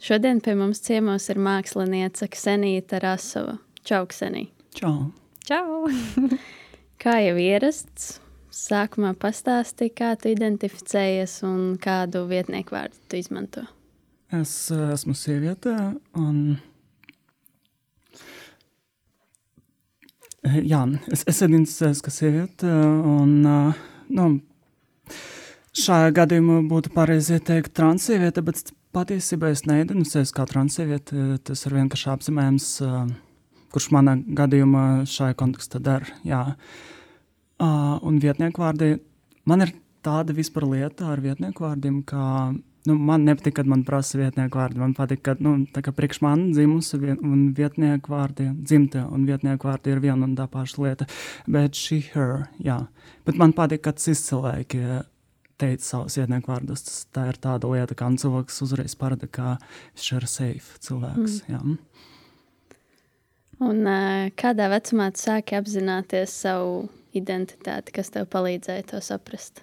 Šodien 0.00 0.38
pie 0.40 0.54
mums 0.56 0.78
ciemos 0.80 1.26
ir 1.28 1.36
mākslinieca 1.36 2.24
Ksenija 2.32 2.80
Tarasova. 2.88 3.58
Čau, 3.84 4.06
Ksenija! 4.08 4.48
Čau! 4.72 5.10
Čau! 5.44 5.90
kā 7.02 7.18
jau 7.20 7.34
ierasts, 7.36 8.14
sākumā 8.48 9.12
pastāstīja, 9.20 9.92
kā 10.00 10.14
tu 10.16 10.32
identificējies 10.32 11.42
un 11.44 11.76
kādu 11.84 12.24
vietnieku 12.32 12.78
vārdu 12.78 12.96
tu 13.12 13.20
izmanto. 13.20 13.66
Es 14.32 14.54
eh, 14.72 14.86
esmu 14.96 15.12
sieviete 15.12 15.76
un 16.16 16.40
eh, 20.48 20.60
Jā, 20.64 20.86
es, 21.12 21.28
es 21.28 21.44
identificējos 21.44 22.00
kā 22.06 22.14
sieviete, 22.14 22.72
un 23.04 23.36
uh, 23.44 23.84
nu, 24.16 24.32
Šajā 25.70 26.10
gadījumā 26.16 26.62
būtu 26.66 26.90
pareizi 26.90 27.36
ieteikt 27.36 27.76
transsieviete, 27.78 28.42
bet 28.42 28.72
patiesībā 28.96 29.50
es 29.54 29.64
neidentificējos 29.68 30.32
kā 30.36 30.46
transsieviete. 30.50 31.40
Tas 31.46 31.66
ir 31.66 31.76
vienkārši 31.78 32.08
apzīmējums, 32.14 32.70
kurš 33.74 33.90
manā 33.94 34.16
gadījumā 34.40 34.86
šajā 35.10 35.36
kontekstā 35.38 35.82
der. 35.82 36.08
Jā. 36.26 36.42
Un 37.60 38.18
vietnieku 38.22 38.62
vārdi, 38.62 38.96
man 39.48 39.66
ir 39.66 39.74
tāda 40.04 40.34
vispār 40.36 40.66
lieta 40.70 41.10
ar 41.12 41.20
vietnieku 41.20 41.66
vārdiem, 41.66 42.00
ka 42.08 42.22
nu, 42.88 42.94
man 42.96 43.26
nepatīk, 43.28 43.58
kad 43.58 43.68
man 43.68 43.84
prasa 43.84 44.18
vietnieku 44.18 44.58
vārdi. 44.58 44.80
Man 44.80 44.94
patīk, 44.96 45.22
ka 45.26 45.36
nu, 45.44 45.58
priekš 45.76 46.22
man 46.24 46.48
dzimusi 46.54 47.00
un 47.18 47.50
vietnieku 47.56 48.14
vārdi, 48.14 48.48
dzimta 48.64 49.04
un 49.12 49.28
vietnieku 49.28 49.68
vārdi 49.68 49.92
ir 49.92 50.00
viena 50.02 50.24
un 50.24 50.34
tā 50.38 50.48
paša 50.50 50.84
lieta. 50.86 51.08
Bet 51.46 51.78
šī, 51.78 52.00
her, 52.14 52.36
jā. 52.64 52.80
Bet 53.28 53.40
man 53.40 53.52
patīk, 53.56 53.84
ka 53.84 53.92
cits 53.92 54.24
cilvēki 54.30 54.80
teica 55.60 55.84
savus 55.84 56.16
ietnieku 56.20 56.52
vārdus. 56.52 56.84
Tas, 56.86 57.00
tā 57.14 57.26
ir 57.30 57.38
tāda 57.40 57.70
lieta, 57.70 57.96
kā 57.98 58.08
cilvēks 58.22 58.62
uzreiz 58.66 58.96
parāda, 58.98 59.28
ka 59.30 59.56
viņš 59.94 60.12
ir 60.16 60.28
safe 60.30 60.80
cilvēks. 60.86 61.40
Mm. 61.48 61.76
Un 63.60 63.90
kādā 64.40 64.70
vecumā 64.72 65.10
tu 65.12 65.26
sāki 65.26 65.58
apzināties 65.58 66.32
savu 66.46 66.86
identitāti, 67.16 67.92
kas 67.92 68.12
tev 68.14 68.30
palīdzēja 68.32 68.86
to 68.94 69.02
saprast? 69.04 69.60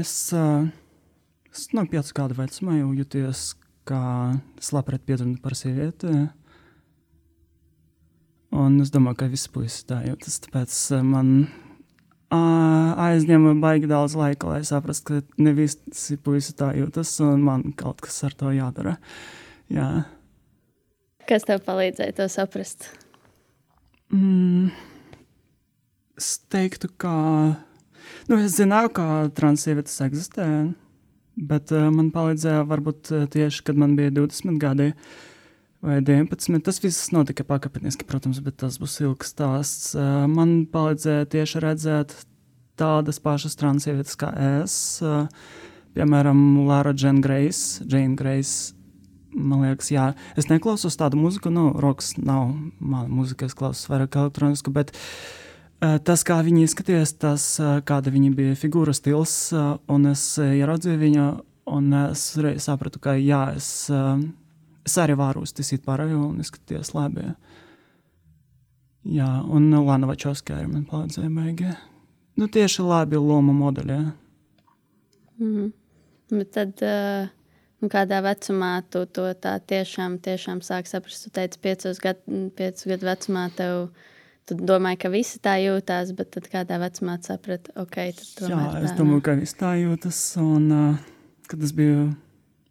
Es, 0.00 0.14
es 1.52 1.66
no 1.76 1.84
piecu 1.90 2.16
gadu 2.16 2.38
vecumā 2.38 2.78
jau 2.80 2.94
juties 2.96 3.52
kā 3.84 4.00
slapret 4.62 5.04
piedzimta 5.04 5.42
par 5.44 5.56
sievieti. 5.58 6.14
Un 8.54 8.78
es 8.80 8.92
domāju, 8.94 9.18
ka 9.20 9.28
puisis 9.52 9.84
tā 9.88 10.00
jūtas. 10.06 10.38
Tāpēc 10.46 10.74
man 11.04 11.30
aizņem 12.34 13.46
baigi 13.62 13.88
daudz 13.90 14.16
laika, 14.18 14.50
lai 14.50 14.62
saprastu, 14.66 15.20
ka 15.20 15.42
ne 15.42 15.54
visi 15.56 16.18
puisi 16.20 16.54
tā 16.58 16.72
jūtas, 16.76 17.12
un 17.24 17.42
man 17.46 17.64
kaut 17.78 18.02
kas 18.04 18.22
ar 18.26 18.36
to 18.38 18.52
jādara. 18.54 18.96
Jā. 19.72 19.88
Kas 21.28 21.46
tev 21.48 21.62
palīdzēja 21.64 22.16
to 22.18 22.28
saprast? 22.32 22.88
Mm, 24.12 24.70
es 26.20 26.34
teiktu, 26.52 26.90
ka 27.00 27.14
nu, 28.28 28.38
es 28.38 28.58
zināju, 28.58 28.92
ka 28.98 29.06
transsievites 29.36 29.96
eksistē, 30.04 30.48
bet 31.34 31.72
uh, 31.74 31.88
man 31.94 32.12
palīdzēja 32.14 32.66
varbūt 32.70 33.14
tieši, 33.34 33.64
kad 33.66 33.80
man 33.80 33.96
bija 33.98 34.12
20 34.14 34.60
gadi. 34.62 34.92
Vai 35.84 35.98
19. 36.00 36.62
Tas 36.64 36.78
viss 36.80 37.10
notika 37.12 37.44
pakāpeniski, 37.44 38.06
protams, 38.08 38.38
bet 38.40 38.56
tas 38.62 38.78
būs 38.80 39.02
ilgs 39.04 39.34
stāsts. 39.34 39.90
Man 40.32 40.62
palīdzēja 40.72 41.26
tieši 41.34 41.60
redzēt 41.60 42.14
tādas 42.80 43.20
pašas 43.20 43.58
transievietes 43.60 44.16
kā 44.16 44.30
es. 44.62 44.78
Piemēram, 45.94 46.40
Lara 46.64 46.94
Jane 46.96 47.20
Grace. 47.20 47.84
Jane 47.84 48.16
Grace 48.16 48.72
man 49.34 49.64
liekas, 49.64 49.90
jā, 49.92 50.06
es 50.38 50.48
neklausos 50.50 50.96
tādu 50.98 51.18
mūziku, 51.20 51.52
nu, 51.52 51.68
rokas 51.80 52.14
nav 52.16 52.54
mana 52.78 53.08
mūzika, 53.10 53.48
es 53.48 53.56
klausos 53.58 53.88
vairāk 53.90 54.16
elektronisku, 54.20 54.72
bet 54.74 54.94
uh, 54.94 55.98
tas, 56.06 56.24
kā 56.26 56.38
viņi 56.46 56.64
izskatījās, 56.68 57.16
tas, 57.20 57.48
uh, 57.62 57.80
kāda 57.86 58.14
viņa 58.14 58.30
bija 58.38 58.56
figūra 58.58 58.94
stils, 58.96 59.34
uh, 59.52 59.74
un 59.90 60.06
es 60.12 60.22
ieraudzīju 60.38 61.02
viņu, 61.02 61.28
un 61.74 61.92
es 62.04 62.28
sapratu, 62.62 63.02
ka 63.02 63.16
jā, 63.18 63.48
es, 63.58 63.68
es 64.84 64.98
arī 65.00 65.16
varu 65.18 65.44
uztaisīt 65.46 65.84
pārējo 65.86 66.20
un 66.28 66.44
izskatīties 66.44 66.94
labi. 66.94 67.32
Jā, 69.04 69.28
un 69.44 69.68
Lana 69.72 70.08
Vačovska 70.08 70.56
arī 70.56 70.70
man 70.70 70.86
palīdzēja 70.88 71.32
beigās 71.32 71.82
nu, 72.36 72.48
tieši 72.50 72.84
labi 72.84 73.20
loma 73.20 73.54
modeļā. 73.56 74.00
Mm. 75.40 75.70
Bet 76.34 76.50
tad, 76.56 76.82
uh, 76.82 77.88
kādā 77.90 78.20
vecumā 78.24 78.72
tu 78.90 79.04
to 79.06 79.28
tā 79.38 79.56
tiešām, 79.60 80.18
tiešām 80.24 80.62
sāk 80.64 80.90
saprast? 80.90 81.26
Tu 81.26 81.34
teici, 81.34 81.60
piecos 81.62 82.00
gadu, 82.02 82.48
piecus 82.58 82.88
gadu 82.90 83.10
vecumā 83.10 83.48
tev. 83.56 83.88
Tu 84.44 84.58
domāji, 84.60 84.98
ka 85.00 85.08
visi 85.08 85.38
tā 85.40 85.54
jūtās, 85.56 86.10
bet 86.16 86.34
tad 86.34 86.50
kādā 86.52 86.76
vecumā 86.82 87.14
saprati, 87.24 87.72
ok, 87.80 87.94
tad 88.18 88.26
tomēr. 88.42 88.74
Jā, 88.76 88.82
es 88.90 88.96
domāju, 88.98 89.22
ka 89.24 89.38
visi 89.38 89.56
tā 89.56 89.70
jūtas. 89.80 90.18
Un, 90.42 90.66
uh, 90.68 91.46
kad 91.48 91.64
es 91.64 91.72
biju 91.76 92.10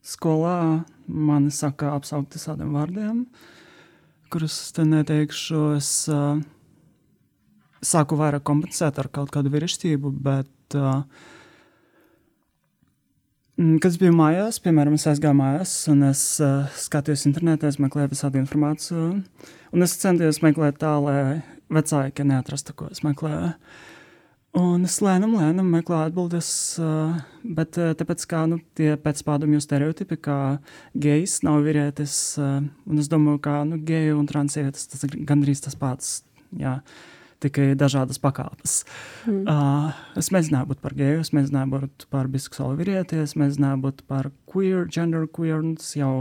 skolā, 0.06 0.84
man 1.08 1.50
saka 1.52 1.94
apsaukti 1.98 2.42
tādiem 2.42 2.74
vārdiem, 2.76 3.24
kurus 4.34 4.58
te 4.76 4.86
neteikšu. 4.88 5.64
Es, 5.78 5.94
uh, 6.12 6.42
sāku 7.84 8.18
vairāk 8.20 8.44
kompensēt 8.48 9.00
ar 9.02 9.10
kaut 9.14 9.32
kādu 9.34 9.52
virsību, 9.54 10.12
bet, 10.24 10.78
uh, 10.78 11.04
kad 13.58 13.90
es 13.92 14.00
biju 14.02 14.16
mājās, 14.18 14.60
piemēram, 14.64 14.98
es 14.98 15.08
aizgāju 15.12 15.38
mājās 15.40 15.76
un 15.92 16.08
es 16.10 16.24
uh, 16.44 16.70
skatījos 16.80 17.28
internetā, 17.30 17.70
es 17.70 17.80
meklēju 17.84 18.14
visādi 18.16 18.42
informāciju, 18.42 19.10
un 19.74 19.88
es 19.88 19.98
centos 20.02 20.42
meklēt 20.46 20.80
tā, 20.82 20.96
lai 21.04 21.18
vecāki 21.74 22.26
neatrastu, 22.28 22.76
ko 22.78 22.90
es 22.94 23.04
meklēju. 23.06 23.54
Un 24.54 24.86
es 24.86 25.00
lēnām, 25.02 25.32
lēnām 25.40 25.72
meklēju 25.74 26.12
atbildes, 26.12 26.50
bet 27.58 27.78
tāpēc, 27.98 28.26
kā 28.30 28.44
nu, 28.52 28.60
tie 28.78 28.92
pēc 29.02 29.24
pārdomju 29.26 29.62
stereotipi, 29.64 30.20
ka 30.28 30.36
gejs 30.94 31.40
nav 31.46 31.64
vīrietis, 31.66 32.18
un 32.38 33.02
es 33.02 33.10
domāju, 33.10 33.40
ka 33.48 33.56
nu, 33.66 33.80
geju 33.82 34.20
un 34.20 34.28
transietis 34.30 34.86
tas 34.92 35.08
ir 35.08 35.16
gandrīz 35.26 35.64
tas 35.66 35.78
pats. 35.80 36.20
Jā. 36.60 36.78
Tikai 37.42 37.74
dažādas 37.76 38.22
pakāpes. 38.24 38.84
Mm. 39.28 39.42
Uh, 39.50 40.04
es 40.22 40.30
mēģināju 40.32 40.70
būt 40.70 40.84
par 40.86 40.94
geju, 40.96 41.24
es 41.26 41.34
mēģināju 41.36 41.72
būt 41.74 42.06
par 42.14 42.30
biseksuālu 42.32 42.78
vīrieti, 42.80 43.20
es 43.26 43.34
mēģināju 43.40 43.82
būt 43.84 44.04
par 44.08 44.30
queer, 44.48 44.86
gender 44.88 45.26
queer, 45.28 45.58
un 45.60 45.74
tas 45.82 45.90
jau 45.98 46.14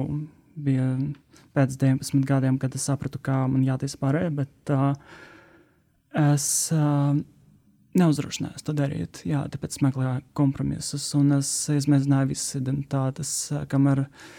bija 0.57 0.89
pēc 1.55 1.77
19 1.79 2.27
gadiem, 2.27 2.57
kad 2.59 2.75
es 2.75 2.89
sapratu, 2.89 3.21
kā 3.23 3.45
man 3.45 3.63
jātiesa 3.67 4.01
pārējai, 4.03 4.33
bet 4.41 4.75
uh, 4.75 4.97
es 6.33 6.49
uh, 6.75 7.15
neuzdrošinājos 7.99 8.65
to 8.67 8.75
darīt. 8.77 9.25
Jā, 9.29 9.43
tāpēc 9.53 9.81
meklēju 9.85 10.23
kompromisus, 10.39 11.11
un 11.19 11.39
es 11.39 11.51
izmēģināju 11.73 12.33
visas 12.33 12.57
identitātes, 12.61 13.35
kamēr 13.73 14.07
uh, 14.07 14.33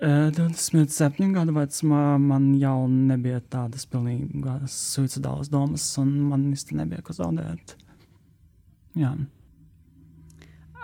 27 0.00 1.32
gadu 1.32 1.54
vecumā 1.56 2.18
man 2.20 2.50
jau 2.60 2.84
nebija 2.88 3.40
tādas 3.40 3.86
pilnīgas 3.88 4.74
suicidālas 4.92 5.48
domas, 5.48 5.86
un 6.02 6.10
man 6.28 6.50
īsti 6.50 6.76
nebija 6.76 7.00
ko 7.04 7.16
zaudēt. 7.16 7.76
Jā. 8.96 9.14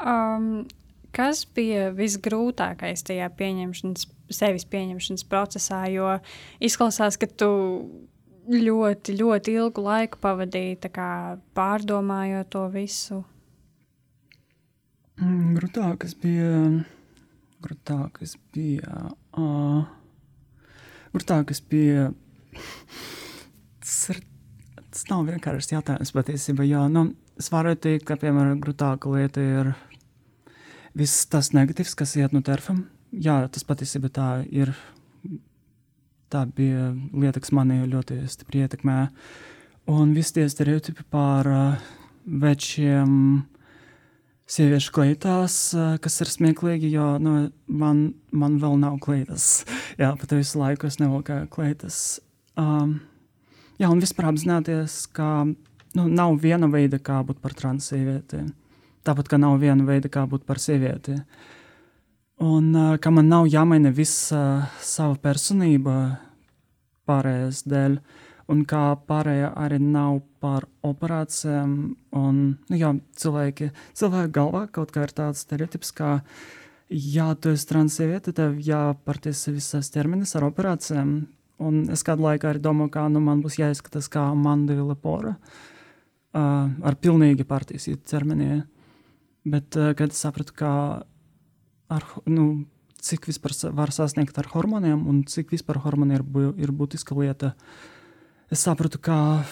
Um, 0.00 0.64
kas 1.12 1.44
bija 1.44 1.90
visgrūtākais 1.92 3.04
tajā 3.04 3.28
pieņemšanas, 3.36 4.08
sevis 4.32 4.64
pieņemšanas 4.72 5.28
procesā? 5.28 5.84
Jo 5.92 6.16
izklausās, 6.64 7.20
ka 7.20 7.28
tu 7.28 7.52
ļoti, 8.48 9.18
ļoti 9.20 9.54
ilgu 9.58 9.84
laiku 9.84 10.18
pavadīji 10.22 10.80
pārdomājot 11.54 12.50
to 12.50 12.66
visu. 12.72 13.22
Mm, 15.20 15.54
grūtākais 15.58 16.16
bija 16.18 16.82
grūtākais 17.62 18.36
bija. 18.54 19.12
Uh, 19.38 19.84
grūtākais 21.14 21.62
bija. 21.70 22.10
Tas, 23.82 23.96
ir, 24.12 24.22
tas 24.90 25.06
nav 25.10 25.26
vienkārši 25.30 25.76
jautājums 25.76 26.14
patiesībā. 26.14 26.66
Jā, 26.68 26.84
nu, 26.92 27.10
es 27.40 27.50
varu 27.52 27.74
teikt, 27.76 28.06
ka 28.08 28.18
piemēram 28.20 28.60
grūtāka 28.62 29.12
lieta 29.12 29.42
ir 29.42 29.72
viss 30.98 31.26
tas 31.32 31.52
negatīvs, 31.56 31.96
kas 31.98 32.16
iet 32.20 32.34
no 32.36 32.42
terfam. 32.44 32.86
jā, 33.12 33.40
tas 33.52 33.66
patiesībā 33.68 34.12
tā 34.12 34.30
ir. 34.50 34.74
Tā 36.32 36.46
bija 36.48 36.90
lieta, 37.12 37.42
kas 37.42 37.52
mani 37.52 37.82
ļoti 37.84 38.22
stipri 38.32 38.62
ietekmē. 38.64 38.98
Un 39.92 40.14
visi 40.16 40.38
tie 40.38 40.46
stereotipi 40.48 41.04
par 41.12 41.48
uh, 41.50 41.88
večiem 42.24 43.42
sieviešu 44.48 44.94
kleitās, 44.96 45.56
uh, 45.76 45.98
kas 46.00 46.16
ir 46.24 46.30
smieklīgi, 46.32 46.88
jo 46.94 47.08
nu, 47.20 47.34
man, 47.68 48.04
man 48.32 48.56
vēl 48.62 48.78
nav 48.80 48.96
kleitas. 49.04 49.66
jā, 50.00 50.12
pat 50.16 50.32
visu 50.38 50.62
laiku 50.62 50.88
es 50.88 50.96
nevalkāju 51.02 51.50
kleitas. 51.52 51.98
Um, 52.56 53.00
jā, 53.76 53.90
un 53.90 54.00
vispār 54.00 54.30
apzināties, 54.30 55.02
ka 55.12 55.44
nu, 55.44 56.06
nav 56.08 56.38
viena 56.40 56.70
veida, 56.72 56.96
kā 57.02 57.20
būt 57.26 57.42
par 57.44 57.56
transsievieti. 57.58 58.46
Tāpat 59.04 59.28
kā 59.28 59.40
nav 59.42 59.58
viena 59.60 59.84
veida, 59.84 60.08
kā 60.12 60.24
būt 60.30 60.46
par 60.48 60.62
sievieti. 60.62 61.18
Un 62.42 62.74
uh, 62.74 62.96
ka 62.98 63.12
man 63.14 63.28
nav 63.30 63.46
jāmaina 63.46 63.92
visa 63.94 64.66
sava 64.82 65.14
personība 65.22 65.94
pārējais 67.06 67.60
dēļ, 67.70 67.92
un 68.50 68.64
kā 68.66 68.80
pārējā 69.06 69.52
arī 69.62 69.78
nav 69.82 70.16
par 70.42 70.66
operācijām. 70.82 71.76
Un, 72.18 72.40
nu, 72.66 72.78
jā, 72.80 72.90
cilvēki, 73.22 73.68
cilvēki 73.98 74.34
galvā 74.34 74.64
kaut 74.74 74.90
kā 74.94 75.04
ir 75.06 75.14
tāds 75.14 75.44
stereotips, 75.46 75.92
ka, 75.94 76.16
ja 76.90 77.28
tu 77.38 77.52
esi 77.54 77.68
transsieviete, 77.70 78.34
tev 78.34 78.58
jāparties 78.58 79.44
visas 79.52 79.92
ķermenis 79.94 80.34
ar 80.34 80.48
operācijām. 80.48 81.14
Un 81.62 81.78
es 81.94 82.02
kādu 82.02 82.26
laiku 82.26 82.50
arī 82.50 82.64
domāju, 82.64 82.90
ka 82.96 83.06
nu, 83.12 83.22
man 83.22 83.44
būs 83.44 83.60
jāizskatās 83.60 84.10
kā 84.10 84.24
Mandela 84.34 84.98
Pora 84.98 85.36
uh, 85.36 86.66
ar 86.66 86.98
pilnīgi 86.98 87.46
pārtīsītu 87.46 88.02
ķermeni. 88.16 88.64
Bet, 89.46 89.78
uh, 89.78 89.94
kad 89.94 90.10
es 90.10 90.26
sapratu, 90.26 90.58
ka 90.58 90.72
ar, 91.92 92.06
nu, 92.26 92.64
cik 93.02 93.28
vispār 93.30 93.54
var 93.74 93.92
sasniegt 93.94 94.38
ar 94.38 94.48
hormoniem 94.52 95.06
un 95.10 95.22
cik 95.28 95.52
vispār 95.54 95.80
hormoni 95.82 96.18
ir, 96.18 96.24
ir 96.62 96.72
būtiska 96.74 97.16
lieta, 97.18 97.52
es 98.52 98.62
sapratu, 98.62 99.00
ka 99.02 99.44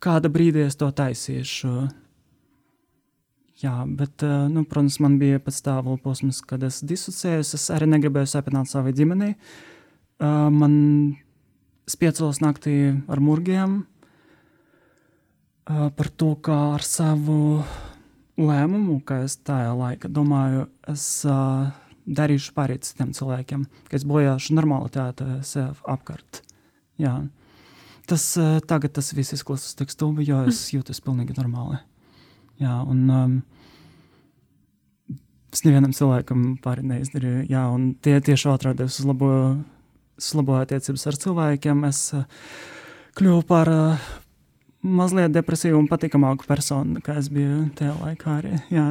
kāda 0.00 0.30
brīdī 0.32 0.64
es 0.66 0.78
to 0.80 0.88
taisīšu. 0.88 1.74
Jā, 3.60 3.74
bet, 3.84 4.24
nu, 4.48 4.64
protams, 4.64 4.96
man 5.04 5.18
bija 5.20 5.40
pēc 5.44 5.58
tā 5.66 5.74
vēl 5.84 5.98
posms, 6.00 6.38
kad 6.48 6.62
es 6.64 6.78
disocēju. 6.80 7.44
Es 7.44 7.66
arī 7.74 7.90
negribēju 7.90 8.30
sapņot 8.32 8.70
savai 8.70 8.94
ģimenei. 8.96 9.34
Man 10.20 10.74
spiecos 11.90 12.40
naktī 12.40 12.76
ar 13.04 13.20
murgiem 13.20 13.82
par 15.68 16.08
to, 16.16 16.32
kā 16.40 16.56
ar 16.78 16.84
savu 16.86 17.60
lēmumu, 18.40 19.00
ka 19.06 19.22
es 19.26 19.36
tajā 19.44 19.72
laikā 19.76 20.10
domāju, 20.12 20.66
es 20.90 21.04
uh, 21.28 21.68
darīšu 22.08 22.54
pārīt 22.56 22.86
citiem 22.88 23.12
cilvēkiem, 23.16 23.66
ka 23.88 23.98
es 23.98 24.06
bojāšu 24.08 24.56
normalitāti 24.56 25.26
sev 25.46 25.80
apkārt. 25.88 26.42
Jā. 27.00 27.18
Tas 28.10 28.24
uh, 28.40 28.58
tagad 28.66 28.96
tas 28.96 29.12
viss 29.14 29.36
izklausās 29.36 29.76
tik 29.78 29.92
stulbi, 29.92 30.26
jo 30.28 30.42
es 30.50 30.64
jūtos 30.74 31.02
pilnīgi 31.04 31.36
normāli. 31.38 31.78
Jā, 32.60 32.74
un 32.84 33.04
um, 33.14 33.36
es 35.54 35.62
nevienam 35.64 35.94
cilvēkam 35.96 36.56
pāri 36.64 36.84
neizdarīju. 36.90 37.46
Jā, 37.52 37.64
un 37.72 37.94
tie 38.02 38.18
tieši 38.24 38.50
otrādi 38.52 38.84
es 38.84 38.98
uzlaboju, 39.00 39.54
uzlaboju 40.20 40.66
attiecības 40.66 41.06
ar 41.08 41.20
cilvēkiem. 41.24 41.86
Es 41.88 42.02
uh, 42.18 42.26
kļuvu 43.16 43.46
par 43.48 43.70
uh, 43.72 44.09
mazliet 44.82 45.32
depresīvu 45.34 45.78
un 45.80 45.88
patīkamāku 45.90 46.48
personu, 46.48 46.98
nekā 46.98 47.16
es 47.20 47.28
biju 47.32 47.68
tajā 47.78 47.94
laikā. 48.00 48.36
Arī, 48.40 48.60
jā. 48.72 48.86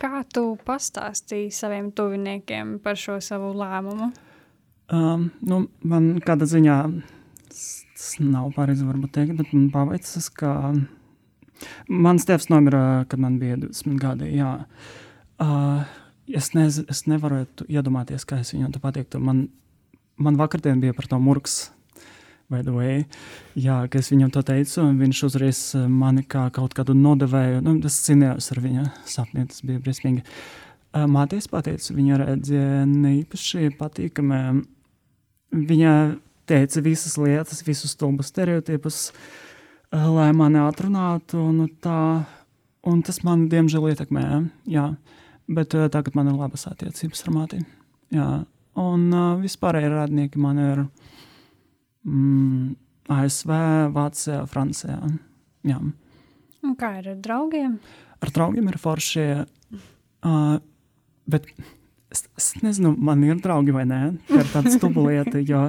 Kā 0.00 0.22
tu 0.32 0.54
pastāstīji 0.64 1.50
saviem 1.52 1.90
tuviniekiem 1.92 2.78
par 2.84 2.96
šo 2.96 3.18
savu 3.24 3.52
lēmumu? 3.58 4.10
Um, 4.90 5.28
nu, 5.46 5.66
man 5.86 6.14
kādā 6.24 6.48
ziņā 6.50 6.76
tas 7.50 8.14
nav 8.24 8.48
pareizi 8.56 8.86
varbūt 8.88 9.12
teikt, 9.14 9.36
bet 9.38 9.52
man 9.52 9.68
paveicis, 9.74 10.30
ka 10.32 10.72
mans 11.92 12.24
tēvs 12.26 12.48
nomira, 12.50 13.04
kad 13.10 13.20
man 13.20 13.36
bija 13.42 13.58
20 13.60 14.00
gadi. 14.00 14.30
Jā. 14.38 14.54
Uh, 15.40 15.84
es, 16.26 16.54
nez, 16.56 16.80
es 16.88 17.04
nevaru 17.10 17.44
iedomāties, 17.68 18.24
kā 18.24 18.40
es 18.40 18.54
to 18.56 18.80
pateiktu. 18.80 19.20
Man, 19.20 19.50
man 20.16 20.40
vakardien 20.40 20.80
bija 20.80 20.96
par 20.96 21.10
to 21.12 21.20
murgs 21.20 21.68
by 22.50 22.62
the 22.62 22.74
way. 22.74 23.04
Jā, 23.58 23.84
ka 23.90 24.00
es 24.02 24.10
viņam 24.10 24.32
to 24.34 24.42
teicu, 24.46 24.82
un 24.82 24.98
viņš 25.00 25.20
uzreiz 25.28 25.60
eh, 25.78 25.86
mani 25.86 26.24
kā 26.26 26.48
kaut 26.54 26.74
kādu 26.76 26.96
nodevēju. 26.98 27.62
Nu, 27.64 27.76
es 27.86 28.00
cinējos 28.06 28.50
ar 28.54 28.62
viņa 28.64 28.86
sapni, 29.08 29.46
tas 29.50 29.62
bija 29.66 29.82
briesmīgi. 29.84 30.24
Eh, 30.24 31.06
Māties 31.10 31.46
pateica, 31.50 31.94
viņa 31.94 32.18
redzēja 32.24 32.82
neīpaši 32.90 33.70
patīkami. 33.78 34.40
Viņa 35.70 35.94
teica 36.50 36.82
visas 36.82 37.16
lietas, 37.20 37.62
visus 37.66 37.94
stulbus 37.94 38.32
stereotipus, 38.34 39.00
eh, 39.10 40.06
lai 40.10 40.30
mani 40.34 40.62
atrunātu, 40.64 41.46
nu 41.54 41.68
tā, 41.82 42.26
un 42.86 43.02
tas 43.06 43.22
man 43.22 43.48
diemžēl 43.48 43.92
ietekmēja, 43.94 44.42
jā. 44.66 44.88
Bet 45.50 45.74
tagad 45.90 46.14
man 46.14 46.28
ir 46.30 46.38
labas 46.38 46.66
attiecības 46.70 47.24
ar 47.26 47.34
māti, 47.34 47.64
jā. 48.14 48.28
Un 48.78 49.10
vispārēji 49.42 49.88
radnieki 49.90 50.38
man 50.38 50.58
ir 50.62 50.84
mm, 52.06 52.76
ASV, 53.10 53.50
Vācijā, 53.94 54.44
Francijā. 54.50 54.98
Jā. 55.66 55.80
Un 56.60 56.76
kā 56.78 56.94
ir 57.00 57.12
ar 57.14 57.20
draugiem? 57.24 57.76
Ar 58.20 58.32
draugiem 58.36 58.68
ir 58.70 58.78
forši. 58.80 59.26
Uh, 60.20 60.58
bet 61.30 61.46
es, 62.12 62.26
es 62.38 62.50
nezinu, 62.64 62.92
man 62.96 63.22
ir 63.26 63.40
draugi 63.42 63.74
vai 63.74 63.86
nē. 63.88 64.00
Tā 64.28 64.42
ir 64.42 64.50
tāda 64.52 64.72
jo 65.48 65.62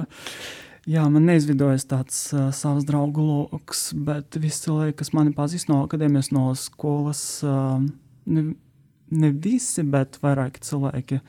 jā, 0.88 1.06
man 1.06 1.28
neizvidojas 1.28 1.86
tāds 1.88 2.18
uh, 2.36 2.50
savs 2.54 2.86
draugu 2.88 3.24
lokus, 3.24 3.90
bet 3.94 4.36
visi 4.40 4.66
cilvēki, 4.66 4.98
kas 5.00 5.14
mani 5.16 5.32
pazīst 5.36 5.70
no 5.72 5.82
akadēmijas, 5.86 6.32
no 6.34 6.50
skolas, 6.58 7.22
uh, 7.46 7.78
ne, 8.26 8.50
ne 9.12 9.32
visi, 9.32 9.86
bet 9.86 10.20
vairāki 10.22 10.62
cilvēki. 10.66 11.22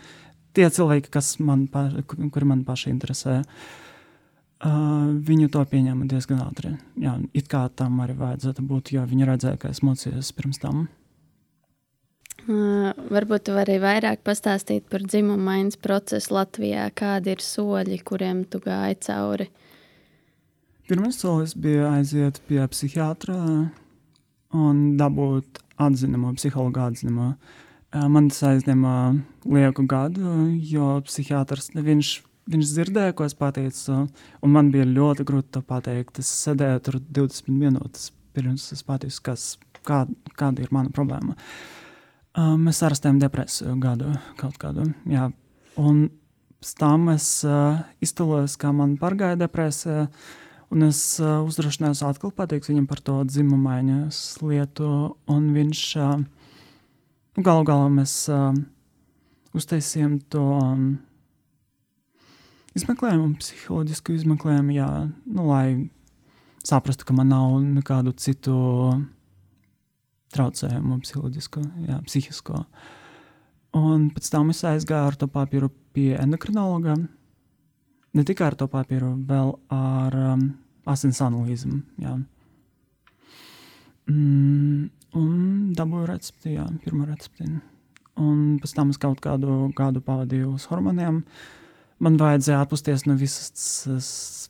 Tie 0.53 0.67
cilvēki, 0.69 1.09
kas 1.13 1.37
man, 1.41 1.65
pa, 1.71 1.87
kuri 2.05 2.49
man 2.49 2.67
paši 2.67 2.91
interesē. 2.93 3.39
Uh, 3.41 3.79
Uh, 4.63 5.09
viņu 5.27 5.49
to 5.51 5.59
pieņēma 5.67 6.05
diezgan 6.07 6.39
ātri. 6.39 6.69
Jā, 7.03 7.17
it 7.35 7.49
kā 7.51 7.65
tam 7.75 7.97
arī 7.99 8.13
vajadzētu 8.15 8.63
būt, 8.63 8.93
jo 8.95 9.01
viņi 9.09 9.25
redzēja, 9.27 9.59
ka 9.59 9.71
es 9.73 9.81
mocījos 9.83 10.29
pirms 10.37 10.61
tam. 10.61 10.85
Uh, 12.43 12.95
varbūt 13.11 13.49
tu 13.49 13.57
vari 13.57 13.75
vairāk 13.83 14.23
pastāstīt 14.23 14.87
par 14.87 15.03
dzimumu 15.03 15.43
maiņas 15.43 15.81
procesu 15.83 16.37
Latvijā. 16.37 16.87
Kādi 16.95 17.35
ir 17.35 17.43
soļi, 17.43 17.99
kuriem 18.07 18.45
tu 18.47 18.63
gāji 18.63 19.01
cauri? 19.03 19.49
Pirmais 20.87 21.19
solis 21.19 21.57
bija 21.59 21.91
aiziet 21.97 22.39
pie 22.47 22.63
psihiatra 22.71 23.35
un 24.55 24.83
dabūt 24.99 25.59
atzinumu, 25.83 26.37
psihologa 26.39 26.87
atzinumu. 26.87 27.33
Uh, 27.91 28.07
man 28.07 28.31
tas 28.31 28.45
aizņēma 28.53 28.95
lieku 29.43 29.83
gadu, 29.91 30.37
jo 30.71 31.01
psihiatrs 31.03 31.73
viņš 31.75 32.19
Viņš 32.43 32.71
dzirdēja, 32.75 33.13
ko 33.15 33.23
es 33.23 33.35
pateicu, 33.39 34.01
un 34.43 34.51
man 34.51 34.71
bija 34.73 34.83
ļoti 34.89 35.23
grūti 35.27 35.53
to 35.55 35.61
pateikt. 35.63 36.19
Es 36.19 36.31
sēdēju 36.43 36.81
tur 36.83 36.97
20 36.99 37.55
minūtes 37.55 38.09
pirms 38.35 38.65
es 38.75 38.81
pateicu, 38.83 39.21
kas, 39.29 39.45
kā, 39.87 40.03
kāda 40.39 40.65
ir 40.65 40.73
mana 40.75 40.91
problēma. 40.93 41.37
Uh, 42.33 42.55
mēs 42.57 42.81
ārstējam 42.83 43.21
depresiju 43.21 43.77
gadu 43.79 44.09
kaut 44.39 44.57
kādu. 44.59 44.89
Jā. 45.07 45.29
Un 45.79 46.07
pēc 46.59 46.73
tam 46.81 47.07
es 47.13 47.27
uh, 47.47 47.83
iztēlojos, 48.03 48.57
kā 48.59 48.73
man 48.75 48.97
pārgāja 48.99 49.37
depresija, 49.39 50.07
un 50.73 50.87
es 50.89 50.99
uh, 51.21 51.45
uzdrošinājos 51.45 52.03
atkal 52.09 52.33
pateikt 52.35 52.67
viņam 52.71 52.89
par 52.89 53.03
to 53.05 53.21
dzimumaiņas 53.29 54.21
lietu, 54.43 54.89
un 55.31 55.49
viņš 55.55 55.85
uh, 56.01 56.17
galu 57.39 57.69
galā 57.69 57.87
mēs 58.01 58.17
uh, 58.33 58.51
uztaisījām 59.55 60.19
to. 60.33 60.45
Um, 60.59 60.87
izmeklējumu, 62.77 63.35
psiholoģisku 63.41 64.15
izmeklējumu, 64.17 64.73
jā, 64.75 64.89
nu, 65.29 65.45
lai 65.49 65.67
saprastu, 66.65 67.05
ka 67.07 67.15
man 67.15 67.29
nav 67.33 67.57
nekādu 67.61 68.13
citu 68.17 68.55
traucējumu, 70.33 70.99
psiholoģisko, 71.03 71.63
jā, 71.89 71.99
psihisko. 72.07 72.63
Un 73.77 74.09
pēc 74.13 74.29
tam 74.33 74.51
es 74.53 74.63
aizgāju 74.69 75.11
ar 75.11 75.17
to 75.17 75.29
papīru 75.29 75.69
pie 75.93 76.13
endokrinologa. 76.17 76.97
Ne 78.13 78.25
tikai 78.25 78.51
ar 78.51 78.57
to 78.57 78.67
papīru, 78.69 79.15
vēl 79.29 79.55
ar 79.73 80.17
um, 80.33 80.43
asins 80.89 81.21
analīzēm. 81.25 81.79
Mm, 84.09 84.89
un 85.17 85.33
dabūju 85.77 86.09
recepti, 86.09 86.55
jā, 86.57 86.67
pirmo 86.85 87.07
recepti. 87.09 87.49
Un 88.21 88.59
pēc 88.61 88.75
tam 88.77 88.93
es 88.93 89.01
kaut 89.01 89.21
kādu 89.21 89.71
gadu 89.77 90.01
pavadīju 90.05 90.53
uz 90.53 90.67
hormoniem. 90.69 91.21
Uh, 91.23 91.62
man 92.01 92.17
vajadzēja 92.21 92.63
atpūsties 92.63 93.05
no 93.07 93.17
visas, 93.19 93.87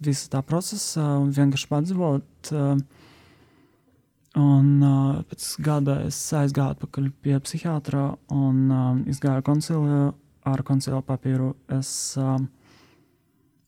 visas 0.04 0.32
tā 0.32 0.44
procesa 0.46 1.06
un 1.20 1.32
vienkārši 1.36 1.70
padzīvot. 1.72 2.54
Un 4.34 4.70
uh, 4.82 5.20
pēc 5.30 5.46
gada 5.62 6.00
es 6.08 6.18
aizgāju 6.34 6.74
atpakaļ 6.74 7.10
pie 7.22 7.36
psihiatra 7.46 8.08
un 8.34 8.64
uh, 8.72 8.90
izgāju 9.10 9.46
konciliju. 9.46 10.14
Ar 10.44 10.60
koncilu 10.68 11.00
papīru 11.06 11.54
es 11.72 12.18
uh, 12.20 12.40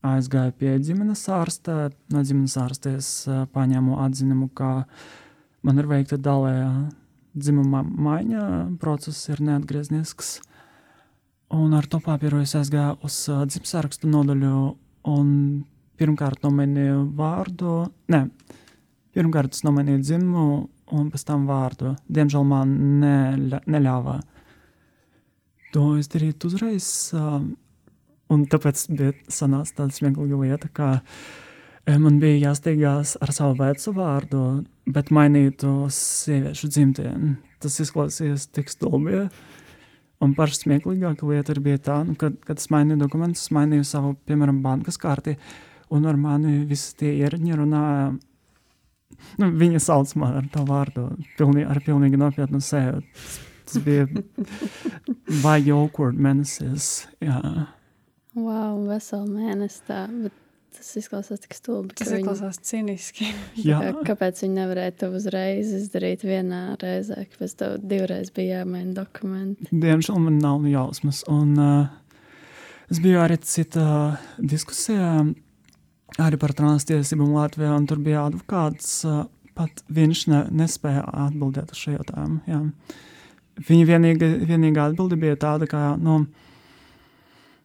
aizgāju 0.03 0.55
pie 0.57 0.73
ģimenes 0.81 1.21
ārsta. 1.31 1.91
No 2.11 2.23
ģimenes 2.25 2.57
ārsta 2.59 2.95
es 2.97 3.09
uh, 3.29 3.45
paņēmu 3.53 3.99
atzinumu, 4.07 4.49
ka 4.57 4.87
man 5.65 5.81
ir 5.81 5.89
veikta 5.91 6.17
dalējā 6.17 6.71
dzimuma 7.35 7.83
maiņa, 7.85 8.43
process 8.81 9.29
ir 9.29 9.43
neatgrieznisks. 9.45 10.39
Un 11.55 11.75
ar 11.77 11.87
to 11.87 12.01
papīru 12.03 12.41
es 12.43 12.55
aizgāju 12.57 12.97
uz 13.05 13.17
uh, 13.31 13.45
dzimšanas 13.47 14.01
nodaļu 14.03 14.55
un 15.11 15.27
pirmkārt 15.95 16.43
nomainīju 16.43 17.03
vārdu. 17.15 17.75
Ne, 18.11 18.25
pirmkārt 19.15 19.55
es 19.55 19.63
nomainīju 19.63 20.03
dzimumu 20.03 20.57
un 20.95 21.09
pēc 21.13 21.25
tam 21.29 21.45
vārdu. 21.49 21.95
Diemžēl 22.11 22.45
man 22.47 22.73
neļa, 23.01 23.61
neļāva 23.71 24.19
to 25.75 25.87
izdarīt 25.99 26.45
uzreiz. 26.47 26.87
Un 28.33 28.45
tāpēc 28.49 28.85
bija 28.97 29.13
sanāca 29.31 29.81
tāda 29.81 29.95
smieklīga 29.95 30.39
lieta, 30.41 30.69
ka 30.73 31.97
man 32.01 32.19
bija 32.21 32.49
jāsteigās 32.49 33.15
ar 33.21 33.33
savu 33.35 33.59
vecu 33.59 33.93
vārdu, 33.95 34.45
bet 34.89 35.11
mainīt 35.13 35.65
uz 35.69 35.97
sieviešu 36.25 36.71
dzimtienu. 36.73 37.35
Tas 37.61 37.77
izklausījās 37.83 38.49
tik 38.55 38.71
stulbi. 38.73 39.27
Un 40.25 40.35
paša 40.37 40.63
smieklīgākā 40.63 41.27
lieta 41.29 41.55
bija 41.61 41.81
tā, 41.89 41.99
nu, 42.07 42.15
kad, 42.19 42.37
kad 42.47 42.61
es 42.61 42.71
mainīju 42.73 42.99
dokumentus, 43.03 43.51
mainīju 43.53 43.85
savu, 43.85 44.15
piemēram, 44.25 44.63
bankas 44.65 44.97
karti, 45.01 45.35
un 45.93 46.07
ar 46.09 46.17
mani 46.17 46.63
visi 46.69 46.95
tie 46.99 47.11
ierēģi 47.21 47.59
runāja 47.59 48.07
nu, 49.41 49.49
viņa 49.61 49.81
sauc 49.83 50.13
man 50.19 50.39
ar 50.41 50.47
to 50.53 50.63
vārdu, 50.67 51.07
pilnī, 51.39 51.65
ar 51.67 51.81
pilnīgi 51.85 52.19
nopietnu 52.19 52.61
seju. 52.63 53.01
Tas 53.65 53.81
bija 53.81 54.05
baigi 55.43 55.73
awkward 55.73 56.19
mēnesis. 56.21 57.07
Jā. 57.23 57.39
Wow, 58.35 58.83
veselu 58.89 59.29
mēnesi 59.31 59.81
tā, 59.87 60.03
bet 60.11 60.35
tas 60.75 60.91
izklausās 60.99 61.41
tik 61.43 61.55
stulbi. 61.57 61.95
Tas 61.97 62.11
izklausās 62.13 62.59
viņi, 62.59 62.67
ciniski. 62.69 63.29
Jā. 63.69 63.79
Kāpēc 64.07 64.43
viņi 64.43 64.59
nevarēja 64.59 64.95
to 65.01 65.11
uzreiz 65.17 65.71
izdarīt 65.79 66.25
vienā 66.27 66.63
reizē, 66.81 67.23
ka 67.29 67.43
pēc 67.43 67.55
tam 67.59 67.87
divreiz 67.89 68.31
bija 68.35 68.61
jāmaina 68.61 68.93
dokumenti? 68.99 69.71
Diemžēl 69.71 70.21
man 70.27 70.39
nav 70.43 70.67
jausmas. 70.69 71.23
Un, 71.31 71.55
uh, 71.57 72.21
es 72.91 73.01
biju 73.03 73.23
arī 73.23 73.39
citā 73.43 73.87
diskusijā 74.37 75.25
arī 76.21 76.39
par 76.39 76.53
transtiesībām 76.55 77.33
Latvijā, 77.35 77.73
un 77.75 77.87
tur 77.89 77.99
bija 78.03 78.25
advokāts. 78.29 79.01
Pat 79.55 79.83
viņš 79.95 80.21
ne, 80.31 80.39
nespēja 80.63 81.05
atbildēt 81.27 81.71
uz 81.71 81.79
šo 81.79 81.93
jautājumu. 81.95 82.41
Jā. 82.49 82.59
Viņa 83.69 83.85
vienīga, 83.87 84.27
vienīgā 84.49 84.89
atbilde 84.89 85.15
bija 85.19 85.37
tāda, 85.39 85.67
ka, 85.71 85.93
nu, 85.95 86.25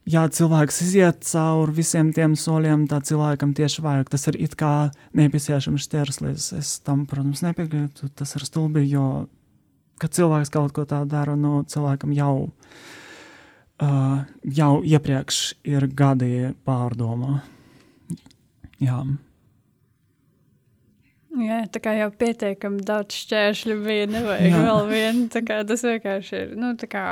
ja 0.09 0.25
cilvēks 0.29 0.81
iziet 0.87 1.25
cauri 1.29 1.75
visiem 1.81 2.13
tiem 2.17 2.37
soļiem, 2.39 2.87
tad 2.91 3.09
cilvēkam 3.09 3.55
tieši 3.57 3.85
vajag. 3.85 4.11
Tas 4.13 4.27
ir 4.31 4.39
it 4.41 4.57
kā 4.61 4.91
nepieciešams 5.19 5.89
ķērslis. 5.93 6.51
Es 6.59 6.73
tam, 6.87 7.05
protams, 7.11 7.45
nepiekrītu. 7.47 8.11
Tas 8.17 8.37
ir 8.39 8.47
stulbi, 8.49 8.87
jo, 8.89 9.27
kad 10.01 10.17
cilvēks 10.17 10.53
kaut 10.55 10.75
ko 10.77 10.87
tādu 10.89 11.13
dara, 11.13 11.37
nu, 11.39 11.61
cilvēkam 11.69 12.15
jau, 12.17 12.35
uh, 13.85 14.21
jau 14.61 14.75
iepriekš 14.87 15.43
ir 15.69 15.89
gadi 15.93 16.55
pārdomā. 16.67 17.41
Jā. 18.81 19.03
Jā, 21.41 21.61
tā 21.71 21.79
kā 21.83 21.93
jau 21.95 22.09
pietiekami 22.19 22.83
daudz 22.87 23.15
šķēršļu 23.23 23.77
bija, 23.85 24.07
nevajag 24.11 24.51
Jā. 24.51 24.63
vēl 24.67 24.81
vienu. 24.89 25.27
Tas 25.31 25.85
vienkārši 25.87 26.41
ir, 26.41 26.57
nu, 26.59 26.73
tā 26.81 26.89
kā, 26.91 27.05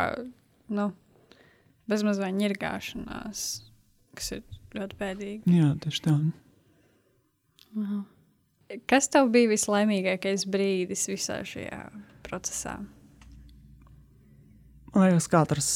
nu, 0.74 0.88
bezmaz 1.88 2.20
vai 2.20 2.30
ņirgāšanās, 2.36 3.46
kas 4.18 4.30
ir 4.36 4.44
ļoti 4.76 5.00
bēdīgi. 5.00 5.56
Jā, 5.58 5.72
tieši 5.82 6.04
tā. 6.04 6.14
Wow. 7.76 8.04
Kas 8.88 9.08
tev 9.08 9.30
bija 9.32 9.48
vislaimīgākais 9.48 10.44
brīdis 10.52 11.06
visā 11.08 11.40
šajā 11.48 11.86
procesā? 12.26 12.76
Man 14.92 15.06
liekas, 15.06 15.28
katrs, 15.32 15.70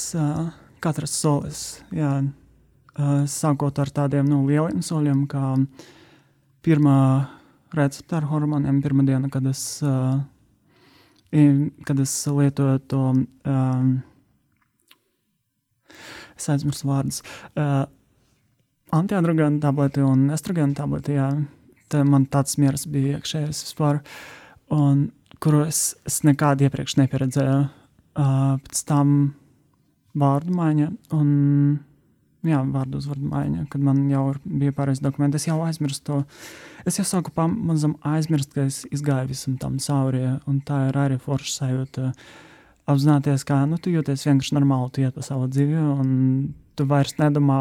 katrs 0.83 1.15
solis, 1.17 1.63
jā, 1.95 2.11
sākot 3.33 3.81
ar 3.81 3.93
tādiem 3.93 4.29
nu, 4.29 4.43
lieliem 4.49 4.83
soļiem, 4.85 5.25
kā 5.31 5.55
pirmā 6.65 6.99
recepta 7.73 8.19
ar 8.21 8.29
hormoniem, 8.29 8.83
pirmā 8.85 9.05
diena, 9.09 9.31
kad 9.33 9.47
es, 9.49 9.65
kad 11.33 12.05
es 12.05 12.17
lietoju 12.29 12.83
to, 12.93 13.05
es 16.37 16.49
aizmirsu 16.53 16.89
vārdus, 16.89 17.23
antiandrogēnu 18.93 19.61
tableti 19.63 20.05
un 20.05 20.29
estrogēnu 20.35 20.77
tableti, 20.79 21.17
jā, 21.17 21.31
man 22.09 22.27
tāds 22.33 22.59
miers 22.61 22.87
bija 22.89 23.19
iekšējais 23.19 23.67
vispār, 23.67 24.01
un 24.73 25.07
kuru 25.43 25.65
es, 25.67 25.93
es 26.09 26.23
nekādu 26.27 26.69
iepriekš 26.69 26.97
nepieredzēju. 27.01 27.63
Pēc 28.13 28.83
tam 28.89 29.17
vārdu 30.19 30.53
maiņa 30.55 30.89
un 31.17 31.29
jā, 32.47 32.61
vārdu 32.75 33.01
uzvārdu 33.01 33.31
maiņa, 33.31 33.67
kad 33.73 33.85
man 33.85 34.05
jau 34.11 34.25
bija 34.45 34.75
pareizi 34.77 35.05
dokumenti. 35.05 35.41
Es 35.41 35.49
jau 35.49 35.59
aizmirstu 35.65 36.05
to. 36.09 36.21
Es 36.89 36.99
jau 36.99 37.07
sāku 37.09 37.33
pamazam 37.35 37.97
aizmirst, 38.09 38.53
ka 38.55 38.67
es 38.69 38.83
izgāju 38.91 39.31
visam 39.31 39.59
tam 39.63 39.79
cauri, 39.83 40.25
un 40.51 40.61
tā 40.67 40.89
ir 40.89 40.99
arī 40.99 41.19
forša 41.23 41.53
sajūta. 41.57 42.13
Apzināties, 42.91 43.45
kā 43.47 43.61
nu, 43.71 43.79
tu 43.79 43.93
jūties 43.93 44.27
vienkārši 44.27 44.57
normāli, 44.57 44.91
tu 44.91 45.05
iet 45.05 45.15
pa 45.15 45.23
savu 45.23 45.47
dzīvi, 45.51 45.79
un 46.03 46.09
tu 46.75 46.87
vairs 46.91 47.15
nedomā, 47.21 47.61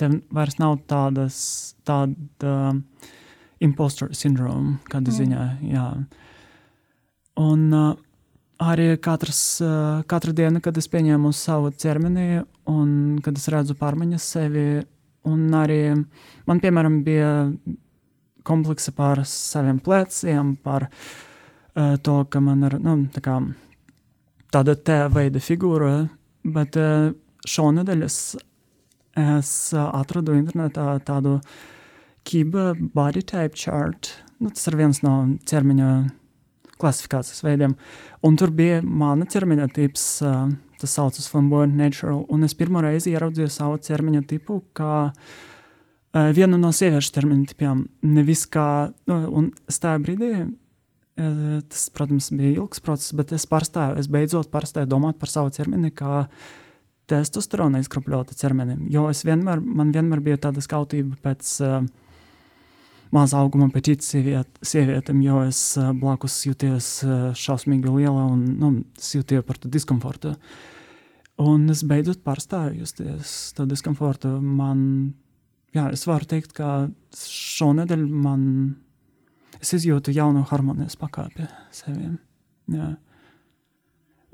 tev 0.00 0.20
vairs 0.32 0.56
nav 0.60 0.78
tādas, 0.88 1.36
tāda 1.84 2.16
uh, 2.48 3.10
impostor 3.60 4.14
sindroma, 4.16 4.78
kāda 4.88 5.12
mm. 5.12 5.16
ziņā, 5.18 5.44
jā. 5.74 5.86
Un 7.42 7.66
uh, 7.76 7.92
arī 8.62 8.96
katras, 9.02 9.60
eh, 9.60 10.02
katru 10.08 10.32
dienu, 10.32 10.62
kad 10.64 10.76
es 10.78 10.88
pieņēmu 10.88 11.32
savu 11.36 11.70
ķermeni 11.76 12.44
un 12.72 13.18
kad 13.24 13.36
es 13.36 13.48
redzu 13.52 13.76
pārmaiņas 13.76 14.28
sevi, 14.36 14.66
un 15.28 15.42
arī 15.54 15.80
man, 16.46 16.62
piemēram, 16.62 17.02
bija 17.04 17.30
kompleksa 18.46 18.94
par 18.96 19.24
saviem 19.28 19.80
pleciem, 19.82 20.54
par 20.56 20.88
uh, 20.88 21.96
to, 22.00 22.16
ka 22.30 22.40
man 22.40 22.64
ir 22.68 22.78
nu, 22.80 22.96
tā 23.12 23.20
kā, 23.24 23.40
tāda 24.56 24.76
T 24.76 24.98
veida 25.12 25.40
figūra, 25.42 25.94
bet 26.56 26.76
uh, 26.80 27.10
šonadēļ 27.46 28.04
es, 28.06 28.20
es 29.20 29.50
atradu 29.76 30.36
internetā 30.38 30.94
tādu 31.06 31.40
Kiba 32.26 32.72
body 32.74 33.22
type 33.22 33.54
chart. 33.54 34.08
Nu, 34.42 34.50
tas 34.50 34.66
ir 34.66 34.74
viens 34.80 34.98
no 35.04 35.12
ķermeņa 35.46 35.90
klasifikācijas 36.80 37.44
veidiem. 37.46 37.76
Un 38.26 38.38
tur 38.40 38.50
bija 38.50 38.80
mana 38.82 39.28
ķermeņa 39.30 39.68
tips, 39.76 40.06
uh, 40.26 40.48
tas 40.80 40.96
saucas 40.98 41.28
flamboyant 41.30 41.76
natural, 41.78 42.24
un 42.32 42.42
es 42.48 42.56
pirmo 42.58 42.82
reizi 42.84 43.14
ieraudzīju 43.14 43.52
savu 43.52 43.78
ķermeņa 43.86 44.24
tipu 44.32 44.58
kā 44.76 44.96
uh, 45.06 46.30
vienu 46.36 46.58
no 46.60 46.72
sieviešu 46.74 47.14
ķermeņa 47.14 47.52
tipiem. 47.52 47.86
Nevis 48.10 48.44
kā, 48.50 48.68
nu, 49.08 49.20
un 49.38 49.52
es 49.70 49.78
tajā 49.84 50.02
brīdī, 50.02 50.32
tas, 51.16 51.88
protams, 51.96 52.28
bija 52.36 52.60
ilgs 52.60 52.82
process, 52.84 53.14
bet 53.16 53.32
es 53.32 53.46
pārstāju, 53.48 53.96
es 54.00 54.08
beidzot 54.12 54.50
pārstāju 54.52 54.88
domāt 54.90 55.16
par 55.20 55.32
savu 55.32 55.52
ķermeni 55.54 55.92
kā 55.96 56.26
testosterona 57.10 57.80
izkropļota 57.80 58.36
ķermenim, 58.36 58.86
jo 58.92 59.06
vienmēr, 59.08 59.62
man 59.62 59.92
vienmēr 59.94 60.22
bija 60.26 60.40
tāda 60.48 60.62
skautība 60.64 61.16
pēc 61.22 61.52
uh, 61.64 61.78
maza 63.14 63.40
auguma 63.40 63.68
petit 63.72 64.02
sieviet, 64.04 64.48
sievietēm, 64.64 65.20
jo 65.24 65.42
es 65.46 65.60
uh, 65.80 65.92
blakus 65.96 66.38
jūties 66.48 66.88
uh, 67.06 67.12
šausmīgi 67.38 67.92
liela 67.92 68.26
un 68.32 68.42
nu, 68.60 68.72
es 68.98 69.14
jūtīju 69.16 69.46
par 69.46 69.60
to 69.62 69.70
diskomfortu. 69.72 70.34
Un 71.42 71.68
es 71.72 71.84
beidzot 71.84 72.22
pārstāju 72.24 72.80
justies 72.80 73.36
to 73.56 73.66
diskomfortu. 73.68 74.30
Man, 74.40 74.80
jā, 75.76 75.90
es 75.92 76.06
varu 76.08 76.28
teikt, 76.28 76.54
ka 76.56 76.88
šonedēļ 77.20 78.06
man, 78.08 78.46
es 79.62 79.72
izjūtu 79.76 80.14
jaunu 80.16 80.44
harmonijas 80.50 80.98
pakāpi 81.00 81.48
seviem. 81.74 82.18
Jā. 82.72 82.94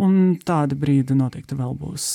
Un 0.03 0.37
tādi 0.43 0.77
brīdi 0.79 1.15
noteikti 1.15 1.57
vēl 1.59 1.75
būs. 1.79 2.07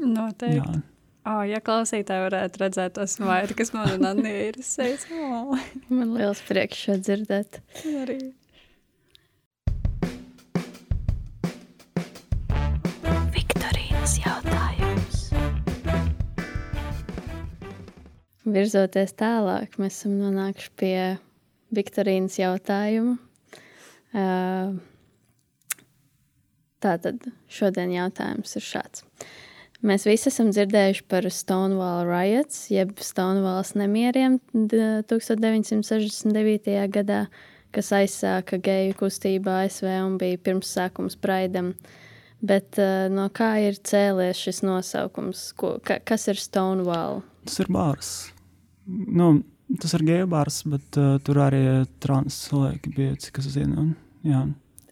Noteikti. 0.00 0.58
Jā. 0.58 0.82
Oh, 1.24 1.40
ja 1.48 1.56
klausītāji 1.64 2.20
varētu 2.26 2.60
redzēt 2.60 2.98
to 2.98 3.04
smaidu, 3.08 3.54
kas 3.56 3.70
man 3.72 3.94
un 3.94 4.02
Anija 4.10 4.50
ir 4.50 4.58
sejas. 4.60 5.06
Oh. 5.08 5.56
Man 5.88 6.10
liels 6.12 6.42
prieks 6.44 6.82
šo 6.84 6.98
dzirdēt. 7.00 7.62
Arī. 8.02 8.18
Viktorīnas 13.32 14.18
jautājums. 14.20 15.24
Virzoties 18.44 19.16
tālāk, 19.16 19.80
mēs 19.80 20.02
esam 20.02 20.20
nonākuši 20.20 20.74
pie 20.76 20.98
Viktorīnas 21.76 22.40
jautājuma. 22.40 23.18
Uh, 24.14 24.80
Tātad 26.84 27.22
šodien 27.48 27.94
jautājums 27.94 28.56
ir 28.58 28.64
šāds. 28.64 29.04
Mēs 29.84 30.06
visi 30.08 30.30
esam 30.30 30.48
dzirdējuši 30.52 31.02
par 31.08 31.26
Stonewall 31.32 32.06
riots, 32.08 32.70
jeb 32.72 33.00
Stonewalls 33.04 33.74
nemieriem 33.76 34.38
1969. 34.54 36.88
gadā, 36.92 37.26
kas 37.74 37.92
aizsāka 37.96 38.58
geju 38.64 38.94
kustību 39.00 39.50
ASV 39.52 39.86
un 40.06 40.18
bija 40.20 40.38
pirmsākums 40.44 41.16
Praidam. 41.20 41.68
Bet 42.44 42.78
uh, 42.80 43.08
no 43.12 43.28
kā 43.32 43.50
ir 43.64 43.74
cēlies 43.80 44.38
šis 44.40 44.62
nosaukums? 44.64 45.52
Ko, 45.56 45.78
ka, 45.84 45.98
kas 46.04 46.28
ir 46.32 46.38
Stonewall? 46.40 47.22
Tas 47.48 47.58
ir 47.64 47.68
bārs. 47.72 48.10
Nu, 48.84 49.40
tas 49.80 49.94
ir 49.96 50.04
geju 50.06 50.28
bārs, 50.30 50.62
bet 50.70 50.98
uh, 51.00 51.16
tur 51.24 51.40
arī 51.44 51.64
trans 52.02 52.44
cilvēki 52.48 52.94
bija, 52.96 53.16
cik 53.24 53.40
es 53.42 53.50
zinu. 53.56 53.90
Jā. 54.26 54.44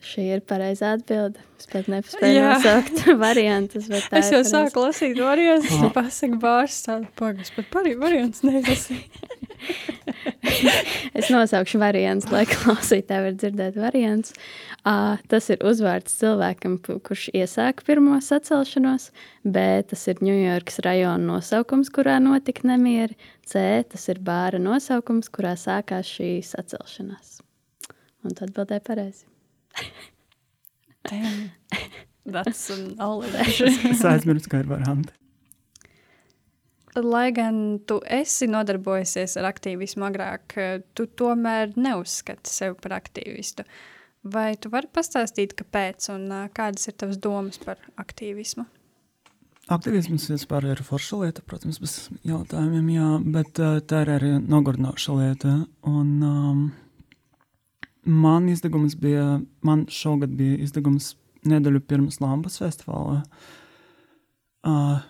Šī 0.03 0.25
ir 0.35 0.41
pareizā 0.43 0.97
atbilde. 0.97 1.39
Es 1.61 1.69
pat 1.71 1.87
nespēju 1.91 2.41
nosaukt 2.43 3.05
variantus. 3.23 3.87
Es 3.93 4.33
jau 4.35 4.43
sāku 4.47 4.83
lasīt 4.83 5.21
variantus, 5.23 5.77
tu 5.79 5.91
pasaki 5.95 6.41
bārs 6.43 6.81
tādu 6.89 7.07
pagas, 7.19 7.53
bet 7.55 7.79
arī 7.79 7.95
variants 8.01 8.43
neizlasīju. 8.43 9.31
es 11.19 11.31
nosaukšu 11.31 11.79
variantus, 11.83 12.31
lai 12.35 12.43
klausītāji 12.51 13.27
var 13.29 13.39
dzirdēt 13.39 13.79
variantus. 13.79 14.35
A, 14.83 15.19
tas 15.31 15.47
ir 15.55 15.63
uzvārds 15.67 16.19
cilvēkam, 16.19 16.81
kurš 16.83 17.29
iesāka 17.39 17.87
pirmo 17.87 18.19
sacelšanos. 18.19 19.11
B, 19.47 19.67
tas 19.87 20.07
ir 20.11 20.23
Ņujorkas 20.25 20.83
rajona 20.83 21.37
nosaukums, 21.37 21.93
kurā 21.95 22.19
notika 22.23 22.67
nemieri. 22.73 23.15
C, 23.47 23.85
tas 23.87 24.09
ir 24.11 24.23
bāra 24.25 24.59
nosaukums, 24.63 25.31
kurā 25.31 25.55
sākās 25.59 26.11
šī 26.19 26.41
sacelšanās. 26.47 27.39
Un 28.23 28.35
tad 28.35 28.51
atbildēja 28.51 28.87
pareizi. 28.87 29.32
Damn. 31.09 31.51
That's 32.27 32.71
an 32.71 32.95
olive. 33.01 33.35
es 33.91 34.05
aizmirsu, 34.07 34.51
ka 34.51 34.63
ir 34.63 34.71
varianti. 34.71 35.15
Lai 37.03 37.31
gan 37.33 37.81
tu 37.89 38.03
esi 38.05 38.47
nodarbojusies 38.53 39.39
ar 39.41 39.49
aktīvismu 39.49 40.05
agrāk, 40.11 40.59
tu 40.93 41.07
tomēr 41.09 41.73
neuzskati 41.81 42.53
sevi 42.53 42.77
par 42.85 42.99
aktīvistu. 42.99 43.65
Vai 44.29 44.53
tu 44.61 44.71
vari 44.71 44.91
pastāstīt, 44.93 45.57
kāpēc 45.59 46.11
un 46.13 46.29
kādas 46.55 46.85
ir 46.91 46.99
tavas 47.01 47.19
domas 47.19 47.59
par 47.65 47.81
aktīvismu? 47.99 48.69
Aktivisms 49.73 50.29
vispār 50.31 50.67
ir 50.73 50.83
forša 50.85 51.19
lieta, 51.23 51.43
protams, 51.47 51.79
bez 51.81 51.95
jautājumiem, 52.29 52.89
jā, 52.93 53.09
bet 53.39 53.61
uh, 53.63 53.79
tā 53.87 54.03
ir 54.05 54.13
arī 54.19 54.33
nogurdinoša 54.43 55.17
lieta. 55.17 55.53
Un, 55.89 56.09
um, 56.27 56.63
Man 58.03 58.49
izdevums 58.51 58.97
bija, 58.99 59.41
man 59.63 59.87
šogad 59.91 60.33
bija 60.35 60.59
izdevums 60.65 61.13
nedēļu 61.47 61.83
pirms 61.87 62.21
Lampas 62.23 62.59
festivāla. 62.63 63.21
Uh, 64.67 65.03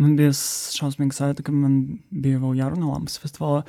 man 0.00 0.14
bija 0.18 0.32
šausmīga 0.34 1.14
sajūta, 1.14 1.44
ka 1.46 1.54
man 1.54 1.76
bija 2.10 2.40
vēl 2.42 2.58
jārunā 2.62 2.88
Lampas 2.90 3.18
festivālā. 3.22 3.62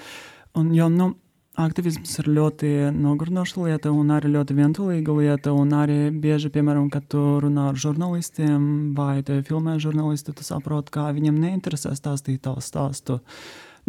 Un, 0.58 0.72
jo, 0.76 0.88
nu, 0.94 1.12
aktivisms 1.60 2.14
ir 2.22 2.30
ļoti 2.32 2.70
nogurdinoša 2.96 3.66
lieta 3.66 3.92
un 3.94 4.12
arī 4.16 4.32
ļoti 4.36 4.56
vientulīga 4.58 5.16
lieta. 5.18 5.54
Un 5.58 5.74
arī 5.76 6.00
bieži, 6.24 6.52
piemēram, 6.54 6.90
kad 6.94 7.06
tu 7.12 7.22
runā 7.44 7.70
ar 7.72 7.80
žurnālistiem 7.80 8.64
vai 8.98 9.20
te 9.28 9.42
filmē 9.48 9.78
žurnālistu, 9.84 10.36
tu 10.38 10.48
saproti, 10.48 10.94
kā 10.96 11.10
viņam 11.16 11.40
neinteresē 11.44 11.94
stāstīt 11.98 12.44
tavu 12.48 12.64
stāstu. 12.64 13.20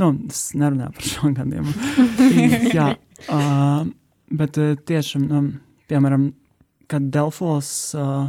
Nu, 0.00 0.14
es 0.28 0.50
nerunāju 0.56 0.96
par 0.96 1.08
šo 1.08 1.32
gadiem. 1.36 1.68
Jā. 2.76 2.92
Uh, 3.28 3.90
Bet 4.32 4.58
eh, 4.60 4.74
tieši, 4.76 5.20
um, 5.28 5.48
piemēram, 5.90 6.30
kad 6.90 7.08
Delfos 7.12 7.68
uh, 7.96 8.28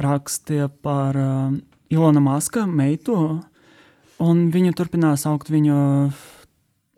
rakstīja 0.00 0.68
par 0.84 1.16
uh, 1.18 1.54
Ilona 1.92 2.22
Maska 2.24 2.64
meitu, 2.68 3.16
un 4.24 4.42
viņa 4.52 4.74
turpinās 4.76 5.26
augt 5.28 5.50
viņu 5.52 5.78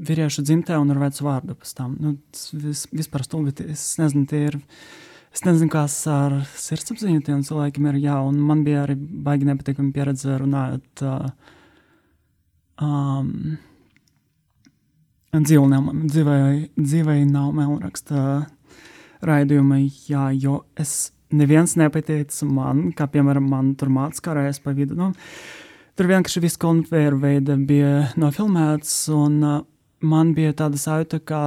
vīriešu 0.00 0.44
dzimtē 0.46 0.78
un 0.80 0.90
ar 0.94 1.00
vecu 1.02 1.26
vārdu 1.26 1.56
pēc 1.58 1.72
tam. 1.76 1.96
Nu, 2.00 2.14
tas 2.32 2.50
vis, 2.54 2.84
vispār 2.94 3.26
stulbi, 3.26 3.54
es 3.70 3.84
nezinu, 4.00 4.26
tie 4.30 4.44
ir, 4.52 4.58
es 5.34 5.42
nezinu, 5.46 5.70
kas 5.72 5.96
ar 6.10 6.40
sirdsapziņu 6.58 7.24
tiem 7.26 7.42
cilvēkiem 7.46 7.90
ir, 7.90 8.00
jā, 8.06 8.20
un 8.26 8.38
man 8.50 8.62
bija 8.66 8.84
arī 8.84 8.96
baigi 8.98 9.50
nepatīkami 9.50 9.94
pieredze 9.96 10.38
runājot 10.40 11.04
uh, 11.06 11.58
um, 12.86 13.58
dzīvai, 15.30 16.70
dzīvai 16.74 17.20
nav 17.30 17.52
melnraksta 17.54 18.46
raidījuma, 19.22 19.78
jā, 20.08 20.30
jo 20.34 20.64
es 20.80 21.12
neviens 21.30 21.76
nepateica 21.78 22.48
man, 22.50 22.88
kā 22.96 23.06
piemēram 23.06 23.46
man 23.46 23.74
tur 23.78 23.92
mācās 23.94 24.22
karājas 24.24 24.58
pa 24.62 24.74
vidu. 24.74 24.96
Nu, 24.98 25.12
tur 25.94 26.08
vienkārši 26.10 26.42
viss 26.42 26.58
konveru 26.58 27.20
veida 27.22 27.54
bija 27.54 28.08
nofilmēts, 28.18 28.94
un 29.14 29.36
uh, 29.46 29.60
man 30.02 30.32
bija 30.34 30.56
tāda 30.64 30.80
sajūta, 30.80 31.20
ka 31.22 31.42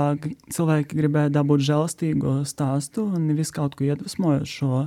cilvēki 0.53 1.01
gribēja 1.01 1.33
dabūt 1.41 1.65
žēlastīgo 1.67 2.37
stāstu 2.47 3.09
un 3.09 3.27
nevis 3.27 3.51
kaut 3.51 3.75
ko 3.75 3.89
iedvesmojošo. 3.89 4.85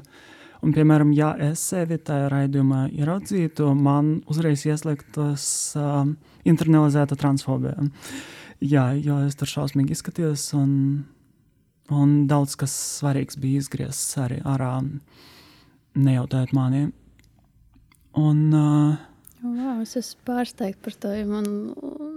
Un, 0.64 0.72
piemēram, 0.72 1.12
ja 1.12 1.34
es 1.50 1.60
sevi 1.68 1.98
tajā 2.00 2.30
raidījumā 2.32 2.86
ieraudzītu, 2.96 3.68
man 3.76 4.22
uzreiz 4.32 4.64
ieslēgtos 4.64 5.44
uh, 5.76 6.08
internalizēta 6.48 7.20
transfobija. 7.20 7.76
Uh, 7.76 8.24
Jā, 8.64 8.86
jo 8.96 9.18
es 9.26 9.36
tur 9.36 9.50
šausmīgi 9.50 9.92
izskatījos, 9.96 10.46
un, 10.56 10.70
un 11.92 12.14
daudz 12.30 12.56
kas 12.60 12.72
svarīgs 13.00 13.36
bija 13.40 13.64
izgriezts 13.64 14.16
arī 14.22 14.40
ārā, 14.48 14.78
nejautājot 15.96 16.54
maniem. 16.56 16.94
Un, 18.16 18.40
uh, 18.56 18.96
Wow, 19.46 19.82
es 19.84 19.92
esmu 19.98 20.24
pārsteigts 20.26 20.80
par 20.82 20.94
to. 21.02 21.12
Man, 21.28 21.44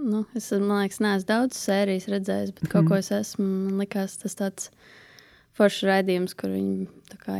nu, 0.08 0.22
es 0.38 0.48
man 0.56 0.80
liekas, 0.80 1.00
neesmu 1.04 1.28
daudz 1.28 1.58
sērijas 1.60 2.08
redzējis, 2.10 2.54
bet 2.56 2.64
mm. 2.64 2.70
kaut 2.72 2.88
ko 2.88 2.96
es 2.98 3.10
esmu. 3.14 3.44
Man 3.44 3.82
liekas, 3.82 4.16
tas 4.22 4.36
tāds 4.38 4.70
foršs 5.58 5.84
raidījums, 5.86 6.34
kur 6.38 6.52
viņi 6.54 6.88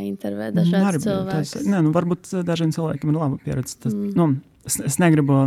intervē 0.04 0.50
mhm, 0.50 0.60
dažādas. 0.60 1.56
Nē, 1.64 1.82
nu, 1.86 1.94
varbūt 1.96 2.32
dažiem 2.46 2.74
cilvēkiem 2.76 3.12
ir 3.12 3.18
laba 3.18 3.40
pieredze. 3.42 3.78
Tas, 3.80 3.96
mm. 3.96 4.12
nu, 4.18 4.28
es, 4.68 4.78
es 4.92 5.00
negribu 5.02 5.46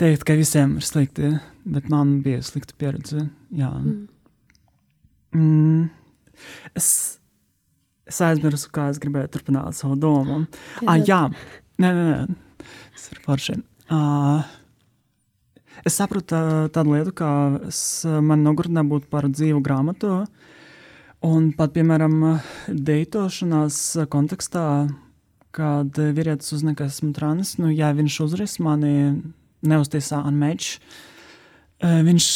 teikt, 0.00 0.24
ka 0.28 0.36
visiem 0.36 0.76
ir 0.78 0.86
slikti, 0.86 1.32
bet 1.68 1.88
man 1.92 2.20
bija 2.24 2.42
slikta 2.44 2.76
pieredze. 2.78 3.28
Jā. 3.56 3.70
Mm. 3.72 4.02
Mm. 5.36 5.86
Es, 6.76 6.88
es 8.08 8.20
aizmirsu, 8.24 8.70
kā 8.74 8.90
es 8.92 9.00
gribēju 9.02 9.32
turpināt 9.34 9.78
savu 9.78 9.96
domu. 10.00 10.44
Ah, 10.84 10.98
jā, 11.00 11.26
nē, 11.82 11.90
nē, 11.90 12.04
nē. 12.10 12.68
tas 12.96 13.08
ir 13.12 13.22
forši. 13.24 13.56
Uh, 13.86 14.44
es 15.86 15.96
saprotu 15.96 16.34
tā, 16.34 16.42
tādu 16.74 16.96
lietu, 16.96 17.14
kā 17.16 17.30
es, 17.70 17.80
man 18.04 18.44
nogurdinā 18.46 18.84
būt 18.88 19.08
par 19.12 19.28
dzīvu 19.30 19.62
grāmatu. 19.64 20.20
Un 21.26 21.48
pat, 21.56 21.72
piemēram, 21.74 22.20
deitošanās 22.68 23.80
kontekstā, 24.12 24.66
kad 25.56 25.96
vīrietis 25.96 26.52
uzzina, 26.52 26.76
ka 26.76 26.90
esmu 26.90 27.14
trans, 27.16 27.54
nu, 27.56 27.70
ja 27.72 27.88
viņš 27.96 28.20
uzris 28.26 28.58
mani 28.62 28.92
neuztiesā 29.70 30.22
un 30.26 30.40
mečs. 30.40 30.78
Viņš, 31.76 32.26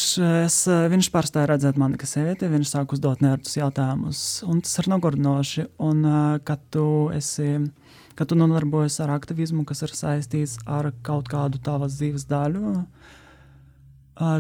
es, 0.44 0.56
viņš 0.68 1.06
pārstāja 1.14 1.48
redzēt 1.48 1.78
mani 1.80 1.96
kā 2.00 2.04
sievieti, 2.04 2.50
viņš 2.52 2.72
sāk 2.74 2.92
uzdot 2.92 3.22
nērtus 3.24 3.56
jautājumus, 3.56 4.18
tas 4.44 4.74
ir 4.82 4.90
nogurdinoši. 4.92 5.64
Un, 5.80 6.02
kad 6.44 6.60
tu 6.74 6.84
esi, 7.16 7.54
kad 8.18 8.28
tu 8.28 8.36
nodarbojies 8.36 8.98
ar 9.00 9.14
aktivismu, 9.14 9.64
kas 9.64 9.80
ir 9.86 9.96
saistīts 9.96 10.58
ar 10.68 10.90
kaut 11.06 11.32
kādu 11.32 11.62
tavas 11.64 11.96
dzīves 11.96 12.28
daļu, 12.28 12.74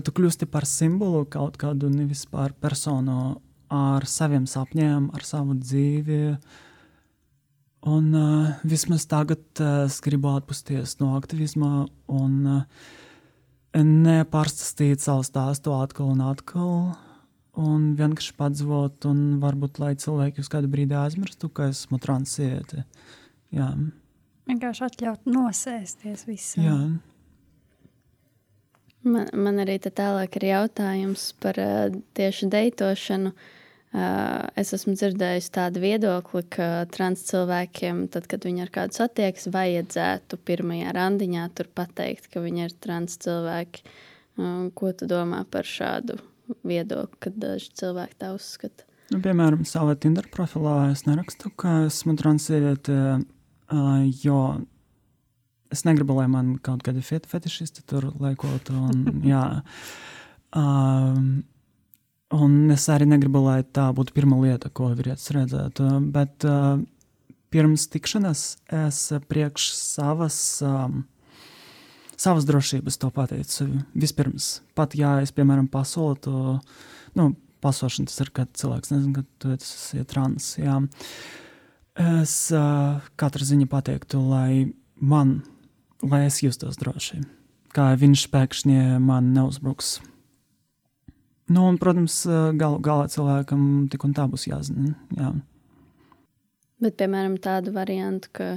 tu 0.04 0.14
kļūsti 0.20 0.50
par 0.52 0.68
simbolu 0.68 1.24
kaut 1.32 1.56
kādu 1.60 1.88
nevis 1.88 2.26
par 2.28 2.52
personu 2.60 3.38
ar 3.72 4.04
saviem 4.04 4.44
sapņiem, 4.50 5.08
ar 5.16 5.24
savu 5.24 5.56
dzīvi. 5.56 6.36
Un 7.80 8.12
uh, 8.12 8.48
vismaz 8.62 9.06
tagad 9.08 9.40
uh, 9.56 9.86
es 9.86 10.02
gribu 10.04 10.28
atpūsties 10.34 10.98
no 11.00 11.14
aktivisma 11.16 11.86
un 12.12 12.34
uh, 12.44 12.88
nepārstāstīt 13.72 15.00
savu 15.00 15.24
stāstu 15.24 15.72
atkal 15.72 16.10
un 16.12 16.20
atkal. 16.28 16.74
Un 17.60 17.94
vienkārši 17.96 18.34
padzīvot, 18.36 19.06
un 19.08 19.38
varbūt 19.40 19.80
lai 19.80 19.94
cilvēki 19.98 20.44
uz 20.44 20.50
kādu 20.52 20.68
brīdi 20.70 20.94
aizmirstu, 20.96 21.48
ka 21.48 21.70
esmu 21.72 21.98
transiete. 22.02 22.84
Jā. 23.56 23.70
Vienkārši 24.50 24.84
atļaut 24.86 25.24
nosēsties 25.28 26.26
visam. 26.28 26.66
Jā. 26.66 26.76
Man, 29.08 29.32
man 29.32 29.64
arī 29.64 29.78
tālāk 29.80 30.36
ir 30.36 30.50
jautājums 30.50 31.30
par 31.40 31.56
uh, 31.64 31.88
tieši 32.18 32.52
deitošanu. 32.52 33.32
Uh, 33.32 33.56
Es 33.90 34.70
esmu 34.76 34.94
dzirdējis 34.94 35.48
tādu 35.50 35.80
viedokli, 35.82 36.44
ka 36.54 36.84
trans 36.94 37.24
cilvēkiem, 37.26 38.04
tad, 38.14 38.28
kad 38.30 38.44
viņi 38.46 38.62
ar 38.62 38.70
kādu 38.74 38.94
satiekas, 39.00 39.48
vajadzētu 39.50 40.38
pirmajā 40.46 40.92
randiņā 40.94 41.48
tur 41.58 41.70
pateikt, 41.74 42.28
ka 42.30 42.42
viņi 42.44 42.68
ir 42.68 42.76
trans 42.78 43.18
cilvēki. 43.24 43.82
Ko 44.78 44.92
tu 44.94 45.10
domā 45.10 45.42
par 45.50 45.66
šādu 45.66 46.20
viedokli, 46.62 47.18
kad 47.26 47.42
daži 47.42 47.74
cilvēki 47.82 48.18
tā 48.22 48.30
uzskata? 48.36 48.86
Nu, 49.10 49.18
piemēram, 49.24 49.66
savā 49.66 49.96
Tinder 49.98 50.28
profilā 50.30 50.92
es 50.92 51.02
nerakstu, 51.08 51.50
ka 51.58 51.88
esmu 51.88 52.14
transsieviete, 52.18 52.94
uh, 53.18 53.88
jo 54.22 54.38
es 55.74 55.82
negribu, 55.86 56.14
lai 56.18 56.28
man 56.30 56.52
kaut 56.62 56.84
kādi 56.86 57.02
fet 57.02 57.26
fetišisti 57.30 57.82
tur 57.90 58.12
liekotu. 58.22 58.76
Un, 58.78 59.02
jā, 59.32 59.42
um, 60.54 61.40
un 62.36 62.70
es 62.74 62.86
arī 62.92 63.08
negribu, 63.10 63.42
lai 63.44 63.60
tā 63.64 63.88
būtu 63.96 64.14
pirmā 64.16 64.38
lieta, 64.42 64.70
ko 64.72 64.90
vīrietis 64.94 65.32
redzētu. 65.36 65.88
Bet 66.14 66.46
uh, 66.48 66.80
pirms 67.50 67.88
tikšanās 67.92 68.44
es 68.86 69.00
priekš 69.30 69.72
savas. 69.76 70.38
Um, 70.64 71.04
savas 72.20 72.44
drošības 72.44 72.98
to 73.00 73.08
pateicu. 73.14 73.66
Vispirms, 73.96 74.60
pat 74.76 74.94
ja 74.98 75.16
es, 75.24 75.32
piemēram, 75.32 75.70
pasolu 75.72 76.18
to, 76.20 76.58
nu, 77.16 77.30
pasošana 77.64 78.10
tas 78.10 78.20
ir, 78.20 78.32
kad 78.36 78.52
cilvēks 78.60 78.92
nezina, 78.92 79.20
ka 79.20 79.40
tu 79.40 79.54
esi 79.56 80.04
trans. 80.08 80.52
Jā. 80.60 80.76
Es 82.00 82.34
uh, 82.54 83.00
katru 83.20 83.48
ziņu 83.48 83.68
pateiktu, 83.72 84.20
lai 84.30 84.72
man, 85.00 85.40
lai 86.04 86.26
es 86.28 86.42
justos 86.44 86.78
droši, 86.80 87.22
kā 87.76 87.90
viņš 88.00 88.28
pēkšņi 88.32 89.00
man 89.04 89.32
neuzbruks. 89.36 89.98
Nu, 91.50 91.66
un, 91.66 91.78
protams, 91.82 92.22
gal, 92.58 92.76
galā 92.84 93.08
cilvēkam 93.10 93.62
tik 93.90 94.04
un 94.06 94.12
tā 94.14 94.28
būs 94.30 94.46
jāzina. 94.46 94.92
Jā. 95.18 95.32
Bet, 96.80 96.96
piemēram, 97.00 97.34
tādu 97.42 97.74
variantu, 97.74 98.30
ka, 98.38 98.50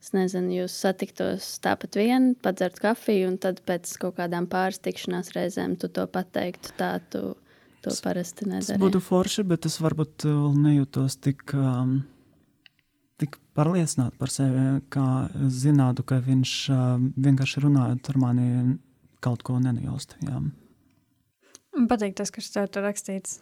es 0.00 0.12
nezinu, 0.14 0.62
jūs 0.62 0.76
satiktos 0.84 1.48
tāpat 1.64 1.98
vien, 1.98 2.30
padzert 2.38 2.78
kafiju, 2.80 3.32
un 3.32 3.40
tad 3.42 3.58
pēc 3.66 3.90
kaut 4.00 4.16
kādām 4.20 4.46
pāris 4.48 4.78
tikšanās 4.84 5.34
reizēm 5.36 5.74
tu 5.80 5.90
to 5.92 6.06
pateiktu, 6.08 6.72
tā 6.78 6.94
tu 7.12 7.34
to 7.84 7.94
parasti 8.04 8.48
nedara. 8.48 8.76
Tas 8.76 8.82
būtu 8.82 9.02
forši, 9.04 9.44
bet 9.50 9.68
es 9.68 9.78
varbūt 9.82 10.26
vēl 10.28 10.54
nejūtos 10.64 11.18
tik, 11.22 11.44
um, 11.58 11.98
tik 13.20 13.36
pārliecināti 13.58 14.16
par 14.20 14.32
sevi, 14.32 14.66
kā 14.92 15.08
zinātu, 15.52 16.06
ka 16.06 16.20
viņš 16.24 16.54
uh, 16.72 16.94
vienkārši 17.26 17.64
runājot 17.66 18.12
ar 18.12 18.22
mani 18.22 18.48
kaut 19.24 19.44
ko 19.46 19.58
nenajost. 19.60 20.16
Jā. 20.24 20.40
Man 21.76 21.88
patīk 21.90 22.16
tas, 22.16 22.32
kas 22.32 22.50
tev 22.54 22.70
tur 22.72 22.86
rakstīts. 22.86 23.40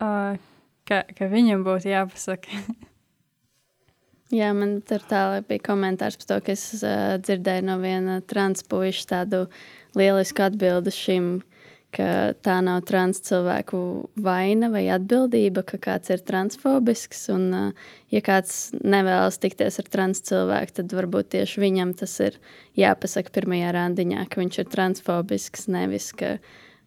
Uh, 0.00 0.36
ka, 0.88 1.02
ka 1.16 1.28
viņam 1.32 1.64
būtu 1.66 1.90
jāpasaka. 1.92 2.62
Jā, 4.38 4.52
man 4.54 4.78
tur 4.86 5.02
tālāk 5.10 5.48
bija 5.48 5.64
komentārs 5.72 6.20
par 6.20 6.28
to, 6.28 6.40
ka 6.46 6.54
es 6.54 6.64
uh, 6.84 7.16
dzirdēju 7.18 7.66
no 7.66 7.80
viena 7.82 8.20
transpuiša 8.30 9.08
tādu 9.16 9.46
lielisku 9.98 10.44
atbildi 10.46 10.94
šim 10.94 11.32
ka 11.94 12.36
tā 12.44 12.56
nav 12.64 12.84
trans 12.88 13.20
cilvēku 13.26 13.80
vaina 14.22 14.70
vai 14.72 14.84
atbildība, 14.94 15.64
ka 15.66 15.80
kāds 15.82 16.12
ir 16.14 16.22
transfobisks. 16.26 17.24
Un, 17.34 17.74
ja 18.12 18.22
kāds 18.24 18.70
nevēlas 18.78 19.40
tikties 19.42 19.80
ar 19.82 19.90
trans 19.90 20.22
cilvēku, 20.26 20.76
tad 20.80 20.94
varbūt 20.96 21.32
tieši 21.34 21.62
viņam 21.62 21.94
tas 21.98 22.16
ir 22.22 22.38
jāpasaka 22.78 23.34
pirmajā 23.34 23.74
randiņā, 23.76 24.26
ka 24.30 24.42
viņš 24.42 24.60
ir 24.62 24.70
transfobisks, 24.72 25.66
nevis 25.72 26.10
ka 26.16 26.36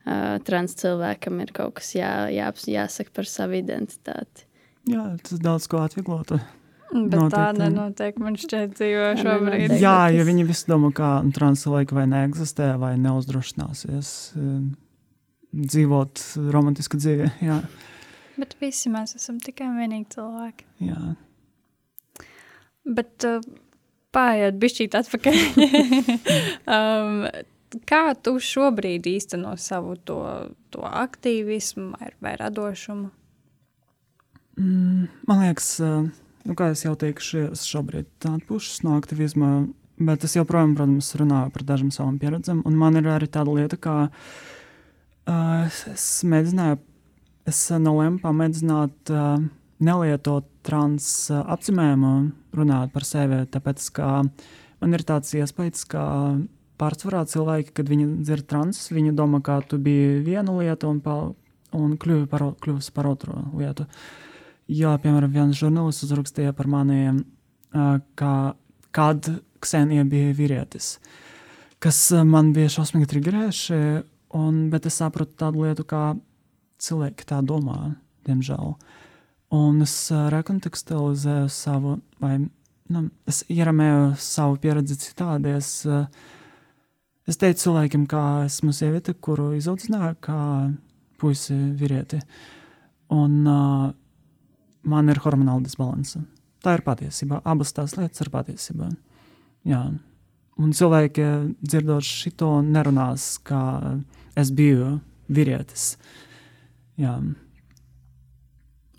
uh, 0.06 0.40
trans 0.48 0.76
cilvēkam 0.80 1.40
ir 1.44 1.54
kaut 1.56 1.78
kas 1.80 1.94
jā, 1.98 2.12
jā, 2.34 2.50
jāsaka 2.78 3.16
par 3.16 3.30
savu 3.30 3.60
identitāti. 3.60 4.48
Jā, 4.90 5.14
tas 5.24 5.40
daudz 5.40 5.70
ko 5.72 5.84
atvieglotu. 5.84 6.42
Bet 6.94 7.16
notiek, 7.18 7.34
tā 7.34 7.46
nenotiek. 7.58 8.18
Man 8.22 8.36
šķiet, 8.38 8.76
dzīvo 8.78 9.06
šobrīd. 9.18 9.72
Jā, 9.82 10.12
ja 10.14 10.26
viņi 10.28 10.46
visi 10.46 10.68
domā, 10.70 10.92
ka 10.94 11.16
translēka 11.34 11.96
vai 11.98 12.06
neeksistē, 12.12 12.76
vai 12.82 12.94
neuzdrošināsies 13.02 14.12
dzīvot 15.54 16.24
romantisku 16.54 17.00
dzīvi. 17.02 17.30
Jā. 17.46 17.60
Bet 18.38 18.56
visi 18.62 18.90
mēs 18.94 19.16
esam 19.18 19.40
tikai 19.42 19.70
vienīgi 19.76 20.10
cilvēki. 20.16 20.66
Jā. 20.88 21.14
Bet 22.98 23.26
uh, 23.30 23.44
pārējāt 24.14 24.58
bišķīt 24.62 24.98
atpakaļ. 25.00 25.42
um, 26.76 27.26
kā 27.90 28.16
tu 28.20 28.36
šobrīd 28.42 29.08
īsteno 29.10 29.56
savu 29.62 29.96
to, 29.96 30.20
to 30.74 30.86
aktīvismu 30.88 31.92
vai, 31.96 32.14
vai 32.24 32.34
radošumu? 32.42 33.12
Mm, 34.60 35.08
man 35.30 35.46
liekas, 35.46 35.70
uh, 35.82 36.10
nu, 36.46 36.58
kā 36.58 36.72
jau 36.78 36.96
teikšu, 37.00 37.48
es 37.56 37.66
šobrīd 37.70 38.28
atpūšos 38.30 38.84
no 38.86 38.98
aktīvisma, 39.00 39.54
bet 40.04 40.26
es 40.28 40.36
joprojām, 40.38 40.76
protams, 40.78 41.14
runāju 41.18 41.54
par 41.56 41.66
dažām 41.74 41.94
savām 41.94 42.20
pieredzēm. 42.22 42.66
Man 42.70 43.02
ir 43.02 43.10
arī 43.14 43.30
tāda 43.32 43.56
lieta, 43.58 43.80
kā 43.82 43.98
Uh, 45.24 45.70
es 45.88 46.06
mēģināju, 46.28 46.82
es 47.48 47.60
nolēmu 47.80 48.20
pamēģināt 48.20 49.12
uh, 49.16 49.38
nelietot 49.84 50.50
trans 50.68 51.06
uh, 51.32 51.46
apzīmējumu, 51.54 52.12
runāt 52.60 52.92
par 52.92 53.08
sevi, 53.08 53.38
tāpēc 53.54 53.86
ka 53.96 54.10
man 54.82 54.98
ir 54.98 55.06
tāds 55.08 55.32
iespējas, 55.40 55.86
ka 55.88 56.04
pārsvarā 56.84 57.24
cilvēki, 57.32 57.72
kad 57.80 57.90
viņi 57.90 58.10
dzird 58.28 58.50
trans, 58.52 58.84
viņi 58.92 59.16
domā, 59.18 59.40
ka 59.44 59.62
tu 59.64 59.80
biji 59.82 60.20
viena 60.28 60.60
lieta 60.60 60.92
un, 60.92 61.00
pa, 61.04 61.18
un 61.74 61.98
kļuvi 61.98 62.28
par, 62.30 62.52
kļuvis 62.62 62.92
par 62.94 63.10
otru 63.10 63.40
lietu. 63.56 63.88
Jo, 64.68 64.94
piemēram, 65.00 65.32
viens 65.32 65.60
žurnālists 65.60 66.06
uzrakstīja 66.06 66.54
par 66.56 66.70
mani, 66.72 67.24
ka, 68.20 68.34
kad 68.96 69.34
Ksenija 69.64 70.04
bija 70.08 70.32
vīrietis, 70.36 70.98
kas 71.84 72.00
man 72.28 72.52
bija 72.56 72.72
šausmīgi 72.72 73.10
triggerējuši 73.12 73.80
Un, 74.34 74.70
bet 74.74 74.88
es 74.90 74.98
sapratu 74.98 75.36
tādu 75.38 75.62
lietu, 75.62 75.86
kā 75.86 76.16
cilvēki 76.82 77.26
tā 77.30 77.38
domā, 77.46 77.94
diemžēl. 78.26 78.74
Un 79.54 79.84
es 79.86 79.94
rekontekstualizēju 80.10 81.52
savu, 81.54 82.00
vai 82.24 82.40
nu, 82.42 83.04
es 83.30 83.44
ieramēju 83.54 84.16
savu 84.18 84.58
pieredzi 84.64 84.98
citādi. 85.04 85.54
Es, 85.60 85.84
uh, 85.86 86.08
es 87.30 87.40
teicu 87.40 87.68
cilvēkiem, 87.68 88.08
ka 88.10 88.44
esmu 88.48 88.74
sieviete, 88.76 89.14
kuru 89.14 89.54
izaudzināju 89.58 90.16
kā 90.24 90.40
puisi 91.22 91.56
vīrieti. 91.80 92.20
Un 93.14 93.36
uh, 93.48 93.92
man 94.84 95.12
ir 95.12 95.22
hormonāla 95.24 95.64
disbalanse. 95.64 96.24
Tā 96.64 96.78
ir 96.78 96.84
patiesība. 96.86 97.42
Abas 97.44 97.74
tās 97.76 97.96
lietas 97.98 98.24
ir 98.24 98.32
patiesība. 98.34 98.90
Jā. 99.68 99.84
Un 100.60 100.76
cilvēki 100.76 101.26
dzirdot 101.64 102.06
šito 102.06 102.50
nerunās, 102.66 103.38
kā 103.44 103.64
es 104.40 104.52
biju 104.54 104.98
vīrietis. 105.34 105.96
Jā. 107.02 107.18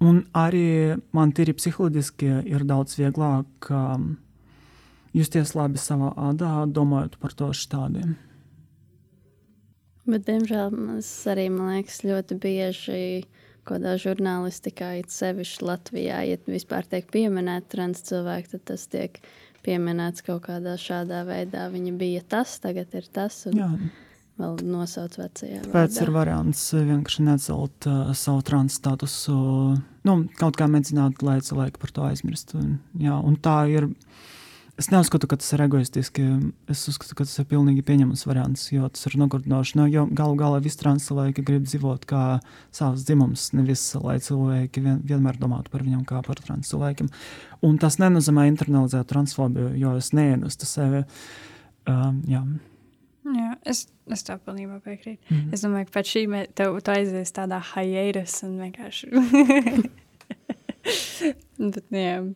Un 0.04 0.20
arī 0.36 0.66
man 1.14 1.32
tīri 1.32 1.54
psiholoģiski 1.56 2.30
ir 2.50 2.66
daudz 2.68 2.98
vieglāk 2.98 3.70
um, 3.72 4.16
justies 5.14 5.54
labi 5.56 5.80
savā 5.80 6.12
ādā, 6.30 6.52
domājot 6.66 7.18
par 7.22 7.34
to 7.36 7.50
šādi. 7.54 8.04
Bet, 10.04 10.26
diemžēl, 10.26 10.74
tas 10.74 11.10
arī 11.32 11.48
man 11.52 11.78
liekas 11.78 12.02
ļoti 12.04 12.36
bieži 12.42 13.00
kādā 13.64 13.94
žurnālistikā, 13.96 14.90
it 15.00 15.14
sevišķi 15.14 15.64
Latvijā, 15.64 16.20
ja 16.28 16.36
vispār 16.44 16.84
tiek 16.84 17.08
pieminēta 17.08 17.70
trans 17.78 18.04
cilvēki, 18.04 18.52
tad 18.52 18.66
tas 18.74 18.84
tiek 18.92 19.22
pieminēts 19.64 20.26
kaut 20.26 20.44
kādā 20.50 20.76
šādā 20.76 21.22
veidā. 21.24 21.70
Viņa 21.72 21.94
bija 21.96 22.24
tas, 22.36 22.58
tagad 22.60 22.92
ir 22.92 23.08
tas. 23.08 23.46
Un... 23.48 23.62
Jā 23.62 23.70
vēl 24.40 24.56
nosauc 24.66 25.16
vecajā. 25.18 25.62
Pēc 25.72 25.98
ir 26.02 26.12
variants 26.14 26.62
vienkārši 26.74 27.26
necelt 27.26 27.88
uh, 27.90 28.10
savu 28.18 28.42
trans 28.46 28.78
statusu, 28.80 29.34
nu, 30.08 30.16
kaut 30.40 30.58
kā 30.58 30.68
mēģināt, 30.70 31.22
lai 31.26 31.38
cilvēki 31.44 31.82
par 31.82 31.94
to 31.94 32.06
aizmirst. 32.08 32.56
Un, 32.58 32.78
jā, 33.00 33.18
un 33.18 33.38
tā 33.42 33.64
ir. 33.72 33.90
Es 34.74 34.88
neuzskatu, 34.90 35.28
ka 35.30 35.36
tas 35.38 35.52
ir 35.54 35.62
egoistiski. 35.62 36.24
Es 36.70 36.80
uzskatu, 36.90 37.14
ka 37.14 37.24
tas 37.28 37.38
ir 37.38 37.46
pilnīgi 37.46 37.84
pieņemams 37.86 38.24
variants, 38.26 38.64
jo 38.74 38.88
tas 38.90 39.06
ir 39.06 39.14
nogurdinoši. 39.20 39.76
Nu, 39.78 39.86
jo 39.86 40.02
galu 40.10 40.34
galā 40.40 40.58
visi 40.64 40.80
trans 40.80 41.06
cilvēki 41.06 41.44
grib 41.46 41.68
dzīvot 41.68 42.06
kā 42.10 42.22
savs 42.74 43.04
dzimums, 43.06 43.52
nevis 43.54 43.84
lai 44.02 44.16
cilvēki 44.24 44.82
vien, 44.82 44.98
vienmēr 45.06 45.38
domātu 45.38 45.70
par 45.70 45.86
viņiem 45.86 46.02
kā 46.10 46.24
par 46.26 46.42
trans 46.42 46.74
cilvēkiem. 46.74 47.12
Un 47.62 47.78
tas 47.78 48.00
nenozīmē 48.02 48.48
internalizēt 48.50 49.06
transfobiju, 49.14 49.76
jo 49.78 49.94
es 50.00 50.10
neienestu 50.16 50.66
sevi. 50.66 51.04
Um, 51.86 52.24
jā. 52.26 52.42
Jā, 53.24 53.54
es, 53.70 53.86
es 54.10 54.26
tev 54.26 54.42
pilnībā 54.42 54.82
piekrītu. 54.82 55.22
Mm 55.30 55.36
-hmm. 55.36 55.52
Es 55.54 55.62
domāju, 55.62 55.86
ka 55.86 56.00
pēc 56.00 56.06
šī 56.16 56.46
tev 56.54 56.80
tu 56.82 56.90
aizies 56.90 57.32
tādā 57.32 57.62
hiatus 57.62 58.42
un 58.42 58.58
vienkārši. 58.58 59.06
Bet, 61.58 61.84
jā. 61.90 62.34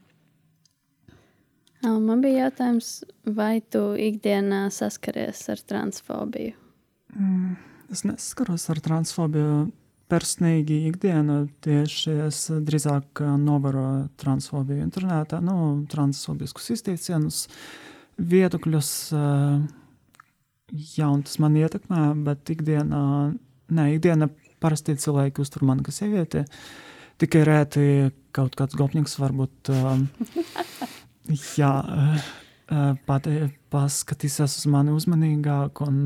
Man 1.87 2.23
bija 2.23 2.49
jautājums, 2.49 3.03
vai 3.23 3.61
tu 3.63 3.93
ikdienā 3.95 4.67
saskaries 4.75 5.45
ar 5.53 5.61
transfobiju? 5.63 6.57
Mm, 7.15 7.53
es 7.95 8.03
nesaskaros 8.07 8.67
ar 8.73 8.81
transfobiju. 8.83 9.69
Personīgi 10.09 10.87
ikdienā 10.89 11.43
tieši 11.63 12.15
es 12.25 12.41
drīzāk 12.49 13.21
novēroju 13.43 14.07
transfobiju 14.19 14.81
internetā, 14.87 15.43
nu, 15.45 15.85
transfobiskus 15.93 16.71
izteicienus, 16.73 17.43
viedokļus. 18.17 18.93
Jā, 20.97 21.11
un 21.13 21.23
tas 21.29 21.37
man 21.45 21.61
ietekmē, 21.61 22.07
bet 22.25 22.51
ikdienā, 22.57 23.03
nē, 23.69 23.89
ikdienā 23.99 24.31
parasti 24.65 24.97
cilvēki 24.97 25.45
uztver 25.45 25.69
mani 25.69 25.85
kā 25.85 25.93
sievieti. 25.95 26.47
tikai 27.19 27.43
rēti 27.45 27.85
kaut 28.33 28.57
kāds 28.57 28.77
gopnieks 28.79 29.19
varbūt 29.21 29.71
jā, 31.59 31.73
uh, 31.85 32.91
pat, 33.09 33.29
paskatīsies 33.73 34.59
uz 34.61 34.67
mani 34.71 34.95
uzmanīgāk 34.97 35.83
un 35.87 36.01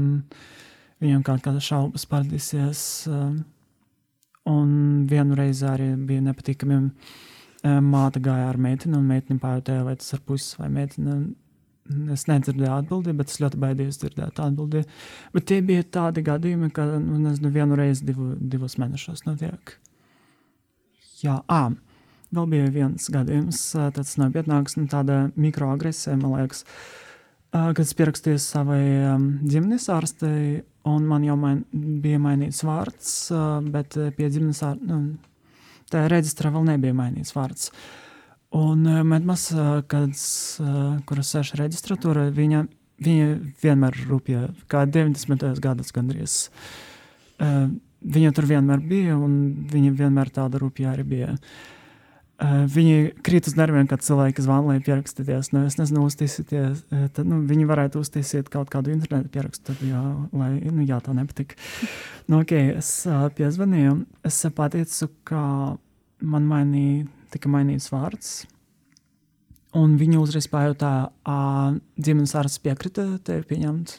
viņam 1.02 1.24
kaut 1.26 1.44
kāda 1.46 1.62
šaubas 1.62 2.06
pardīsies. 2.10 2.84
Uh, 3.10 3.40
un 4.50 5.06
vienu 5.10 5.36
reizi 5.38 5.66
arī 5.68 5.92
bija 6.08 6.24
nepatīkami. 6.28 6.80
Māte 7.62 8.18
gāja 8.18 8.48
ar 8.50 8.58
meiteni, 8.58 8.96
un 8.98 9.06
meitene 9.06 9.38
pajautāja, 9.38 9.84
vai 9.86 9.94
tas 9.94 10.08
ir 10.16 10.22
puisis 10.26 10.56
vai 10.58 10.66
meitene. 10.72 11.20
Es 12.10 12.24
nedzirdēju 12.26 12.72
atbildību, 12.72 13.18
bet 13.20 13.30
es 13.30 13.38
ļoti 13.42 13.60
baidījos 13.62 14.00
dzirdēt 14.02 14.40
atbildību. 14.42 14.98
Bet 15.34 15.46
tie 15.50 15.60
bija 15.66 15.84
tādi 15.98 16.24
gadījumi, 16.26 16.70
ka 16.74 16.88
nu, 16.96 17.20
nezinu, 17.22 17.52
vienu 17.54 17.78
reizi 17.78 18.06
divu, 18.08 18.32
divos 18.38 18.78
mēnešos 18.82 19.24
notiek. 19.28 19.76
Jā, 21.22 21.38
ā, 21.46 21.62
vēl 22.32 22.48
bija 22.48 22.72
viens 22.72 23.08
gadījums, 23.12 23.60
tāds 23.96 24.16
nopietnāks, 24.20 24.76
nu, 24.78 24.88
tāda 24.90 25.26
mikroagresija, 25.36 26.16
man 26.20 26.36
liekas, 26.38 26.64
kad 27.52 27.82
es 27.84 27.94
pierakstīju 27.98 28.40
savai 28.40 28.84
ģimenes 29.44 29.88
ārstei, 29.92 30.62
un 30.88 31.08
man 31.08 31.26
jau 31.26 31.36
main, 31.38 31.62
bija 31.72 32.20
mainīts 32.22 32.62
vārds, 32.66 33.10
bet 33.74 33.98
pie 34.16 34.30
ģimenes 34.32 34.62
ārsta, 34.64 34.86
nu, 34.88 35.18
tā 35.92 36.06
reģistrā 36.10 36.52
vēl 36.54 36.70
nebija 36.72 36.96
mainīts 36.96 37.34
vārds. 37.36 37.72
Un 38.56 38.84
medmas, 39.08 39.46
uh, 39.56 39.80
kuras 39.88 41.28
sēž 41.32 41.54
reģistratūrā, 41.60 42.26
viņa, 42.36 42.64
viņa 43.04 43.28
vienmēr 43.62 44.00
rūpīja, 44.08 44.48
kā 44.68 44.84
90. 44.84 45.46
gados 45.64 45.92
gandrīz. 45.96 46.40
Viņa 48.02 48.32
tur 48.36 48.46
vienmēr 48.50 48.82
bija, 48.84 49.16
un 49.16 49.38
viņa 49.72 49.94
vienmēr 49.96 50.30
tāda 50.34 50.60
rūpīga 50.60 50.92
arī 50.92 51.06
bija. 51.14 51.30
Uh, 51.32 51.80
viņi 52.42 53.12
krīt 53.22 53.46
uz 53.46 53.54
nerviem, 53.58 53.86
kad 53.90 54.02
cilvēki 54.02 54.42
zvana, 54.42 54.72
lai 54.72 54.82
pierakstīties. 54.82 55.52
Nu, 55.54 55.64
es 55.68 55.76
nezinu, 55.78 56.06
uztaisīties. 56.08 56.84
Tad 57.14 57.28
nu, 57.28 57.42
viņi 57.46 57.68
varētu 57.68 58.02
uztaisīt 58.02 58.50
kaut 58.52 58.72
kādu 58.72 58.90
internetu 58.94 59.30
pierakstu, 59.32 59.70
tad, 59.70 59.82
jā, 59.86 60.02
lai, 60.34 60.50
nu, 60.66 60.82
jā, 60.88 60.98
tā 61.04 61.14
nepatika. 61.16 61.58
nu, 62.30 62.40
ok, 62.40 62.54
es 62.80 62.90
uh, 63.06 63.28
piezvanīju, 63.36 63.98
es 64.26 64.40
pateicu, 64.56 65.10
ka 65.28 65.42
man 66.22 66.48
mainīja 66.50 67.06
tika 67.34 67.52
mainīts 67.52 67.92
vārds. 67.92 68.32
Un 69.78 69.94
viņa 70.00 70.18
uzreiz 70.20 70.50
pajautāja, 70.52 71.06
vai 71.24 71.38
ģimenes 71.96 72.34
ārsts 72.36 72.60
piekrita 72.60 73.06
tevi 73.24 73.46
pieņemt. 73.54 73.94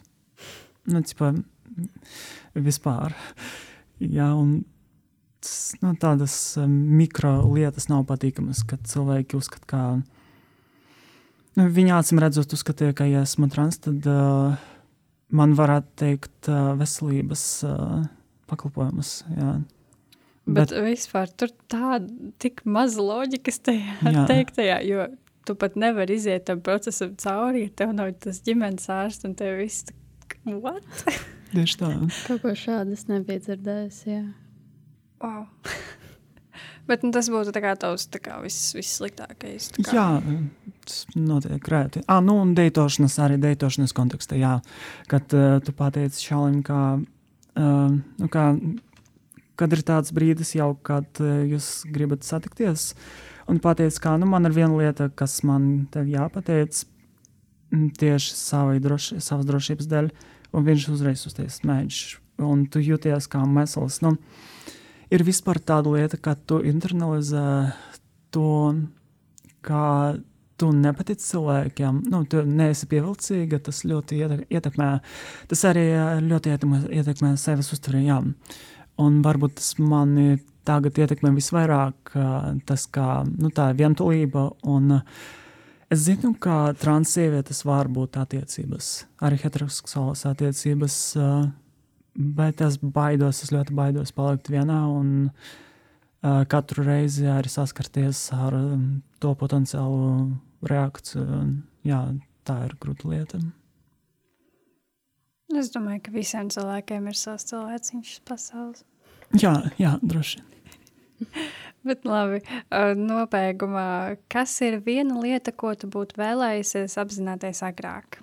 Nu, 0.91 1.01
cipa, 1.07 1.31
vispār. 2.53 3.15
Jā, 4.03 4.27
un 4.35 4.59
nu, 5.83 5.93
tādas 5.99 6.35
mikro 6.67 7.35
lietas 7.53 7.89
nav 7.91 8.05
patīkamas, 8.09 8.63
kad 8.67 8.83
cilvēki 8.89 9.37
uzskata, 9.39 9.65
ka 9.69 9.81
nu, 11.59 11.67
viņa 11.77 11.99
acīm 11.99 12.21
redzot, 12.23 12.55
uzskatīja, 12.55 12.95
ka, 12.97 13.07
ja 13.09 13.23
esmu 13.27 13.49
trans, 13.53 13.79
tad 13.83 14.07
uh, 14.09 14.57
man 15.33 15.55
varētu 15.57 15.95
teikt 16.03 16.51
uh, 16.51 16.73
veselības 16.79 17.45
uh, 17.67 18.03
pakalpojumus. 18.51 19.15
Jā. 19.33 19.55
Bet, 20.43 20.73
bet 20.73 20.77
vispār 20.83 21.31
tur 21.39 21.53
tāda 21.71 22.31
tik 22.43 22.65
maz 22.67 22.97
loģikas 22.99 23.61
tajā 23.63 23.99
jā. 24.03 24.25
teiktajā, 24.27 24.79
jo 24.89 25.07
tu 25.47 25.55
pat 25.59 25.77
nevari 25.79 26.17
iziet 26.19 26.45
tam 26.47 26.59
procesam 26.63 27.15
cauri, 27.19 27.65
ja 27.67 27.75
tev 27.83 27.93
nav 27.95 28.11
tas 28.23 28.41
ģimenes 28.43 28.89
ārsts 28.91 29.27
un 29.27 29.35
tev 29.39 29.57
viss 29.61 29.87
what? 30.45 30.83
Tieši 31.53 31.79
tā. 31.79 31.91
Kaut 32.27 32.41
ko 32.43 32.53
šādu 32.57 32.95
es 32.97 33.05
nebiju 33.07 33.43
dzirdējis, 33.45 33.99
jā. 34.09 34.23
Wow. 35.23 35.47
Bet 36.89 37.03
nu, 37.05 37.13
tas 37.15 37.29
būtu 37.31 37.53
tavs 37.55 38.09
viss, 38.43 38.73
vissliktākais. 38.75 39.69
Jā, 39.87 40.07
tas 40.83 40.97
notiek 41.15 41.69
rēti. 41.71 42.03
Ah, 42.11 42.19
nu 42.19 42.35
un 42.41 42.51
deitošanas, 42.57 43.15
arī 43.23 43.37
deitošanas 43.39 43.95
kontekstā, 43.95 44.35
jā. 44.35 44.57
Kad 45.07 45.31
uh, 45.31 45.61
tu 45.63 45.71
pateici 45.71 46.27
šālim, 46.27 46.59
kā, 46.67 46.81
uh, 46.99 47.93
nu, 48.19 48.27
kā 48.27 48.49
kad 49.55 49.75
ir 49.75 49.83
tāds 49.87 50.11
brīdis, 50.11 50.57
jau 50.57 50.73
kad 50.83 51.07
uh, 51.23 51.45
jūs 51.47 51.85
gribat 51.93 52.27
satikties, 52.27 52.91
un 53.47 53.63
pateikt, 53.63 54.01
ka 54.03 54.17
nu, 54.19 54.27
man 54.27 54.49
ir 54.49 54.55
viena 54.57 54.75
lieta, 54.75 55.07
kas 55.07 55.39
man 55.47 55.85
te 55.93 56.03
jāpateic 56.09 56.83
tieši 57.71 58.35
savai 58.35 58.81
droši, 58.83 59.21
savas 59.23 59.47
drošības 59.47 59.87
dēļ, 59.89 60.11
un 60.53 60.67
viņš 60.67 60.89
uzreiz 60.91 61.23
uztais 61.29 61.61
mēģis, 61.63 62.17
un 62.43 62.67
tu 62.67 62.83
jūties 62.83 63.31
kā 63.31 63.45
mesls. 63.47 64.01
Nu, 64.03 64.17
ir 65.13 65.23
vispār 65.25 65.61
tāda 65.61 65.93
lieta, 65.93 66.17
ka 66.17 66.35
tu 66.35 66.59
internalizē 66.65 67.45
to, 68.33 68.73
kā 69.65 69.87
tu 70.59 70.69
nepatici 70.75 71.33
cilvēkiem, 71.33 72.03
nu, 72.13 72.23
tu 72.29 72.43
neesi 72.45 72.87
pievilcīga, 72.89 73.59
tas 73.65 73.83
ļoti 73.89 74.21
ietekmē, 74.53 74.89
tas 75.51 75.63
arī 75.69 75.85
ļoti 76.23 76.53
ietekmē, 76.53 76.81
ietekmē 77.01 77.33
sevis 77.41 77.71
uztveri, 77.75 78.05
jā. 78.07 78.19
Un 79.01 79.21
varbūt 79.25 79.57
tas 79.57 79.73
mani 79.81 80.37
tagad 80.67 80.99
ietekmē 81.01 81.33
visvairāk 81.35 82.13
tas, 82.69 82.85
kā 82.93 83.23
nu, 83.27 83.49
tā 83.53 83.71
vientulība. 83.77 84.51
Un, 84.69 84.99
es 85.91 86.05
zinu, 86.05 86.35
ka 86.39 86.75
trans 86.79 87.15
sievietes 87.17 87.63
var 87.67 87.89
būt 87.91 88.21
attiecības, 88.21 88.93
arī 89.25 89.41
heteroseksuālas 89.41 90.27
attiecības, 90.29 90.99
bet 92.15 92.61
es 92.61 92.77
baidos, 92.81 93.43
es 93.45 93.53
ļoti 93.53 93.75
baidos 93.77 94.13
palikt 94.15 94.51
vienā 94.53 94.79
un 94.91 95.31
katru 96.23 96.85
reizi 96.87 97.27
arī 97.27 97.51
saskarties 97.51 98.29
ar 98.35 98.55
to 99.19 99.33
potenciālu 99.35 100.31
reakciju. 100.63 101.41
Jā, 101.83 101.99
tā 102.47 102.61
ir 102.67 102.77
grūta 102.79 103.09
lieta. 103.11 103.41
Es 105.53 105.69
domāju, 105.73 106.05
ka 106.05 106.13
visiem 106.15 106.47
cilvēkiem 106.53 107.09
ir 107.11 107.17
savs 107.19 107.45
cilvēciņš 107.51 108.13
pasaules. 108.25 108.85
Jā, 109.37 109.53
jā 109.77 109.97
droši. 110.01 110.41
Bet 111.87 112.05
labi, 112.07 112.39
nobeigumā, 112.95 114.15
kas 114.31 114.55
ir 114.63 114.79
viena 114.85 115.19
lieta, 115.19 115.51
ko 115.51 115.73
tu 115.75 115.89
būtu 115.91 116.15
vēlējusies 116.21 116.95
apzināties 117.01 117.59
agrāk? 117.67 118.21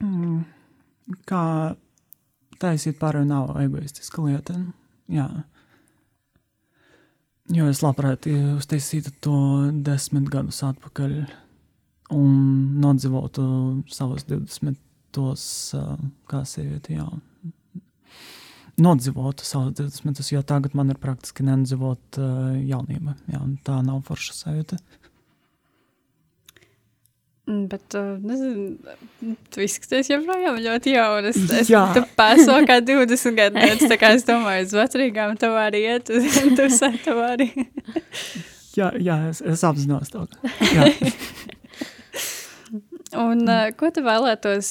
Mm, 0.00 0.46
kā 1.28 1.44
taisīt 2.62 2.98
pārēju 3.00 3.28
nav 3.28 3.54
egoistiska 3.62 4.24
lieta. 4.24 4.56
Jā. 5.12 5.28
Jo 7.54 7.68
es 7.70 7.80
labprāt 7.80 8.28
uztaisītu 8.28 9.14
to 9.24 9.38
desmit 9.84 10.28
gadus 10.32 10.60
atpakaļ 10.66 11.14
un 12.16 12.34
nodzīvotu 12.82 13.46
savus 13.92 14.26
20 14.28 14.76
tos 15.16 15.44
kā 16.28 16.42
sievieti, 16.44 16.98
jā. 16.98 17.08
Nodzīvotu 18.78 19.46
savus 19.48 19.74
20, 19.80 20.22
jo 20.34 20.42
tagad 20.46 20.76
man 20.78 20.92
ir 20.92 21.00
praktiski 21.02 21.46
nedzīvot 21.46 22.20
jaunība, 22.68 23.16
jā, 23.32 23.40
tā 23.66 23.80
nav 23.86 24.04
forša 24.06 24.36
sajūta. 24.44 24.78
Mm, 24.78 25.07
bet, 27.70 27.96
nezinu, 28.20 29.34
tu 29.52 29.62
izskaties 29.64 30.10
joprojām 30.12 30.58
ļoti 30.62 30.94
jaunas. 30.94 31.38
Es 31.60 31.70
tu 31.70 32.02
pēso 32.18 32.58
kā 32.68 32.78
20 32.84 33.38
gadnieces, 33.38 33.88
tā 33.90 33.98
kā 34.00 34.12
es 34.16 34.26
domāju, 34.28 34.66
uz 34.68 34.74
vecrīgām 34.76 35.36
tev 35.40 35.56
arī 35.60 35.84
iet, 35.94 36.12
uz 36.12 36.38
tu 36.58 36.68
tev 37.06 37.22
arī. 37.24 37.48
jā, 38.76 38.92
jā, 39.00 39.18
es, 39.30 39.40
es 39.40 39.64
apzinos 39.66 40.12
to. 40.14 40.26
Un, 43.16 43.46
uh, 43.48 43.70
ko 43.72 43.88
tu 43.88 44.02
vēlētos 44.04 44.68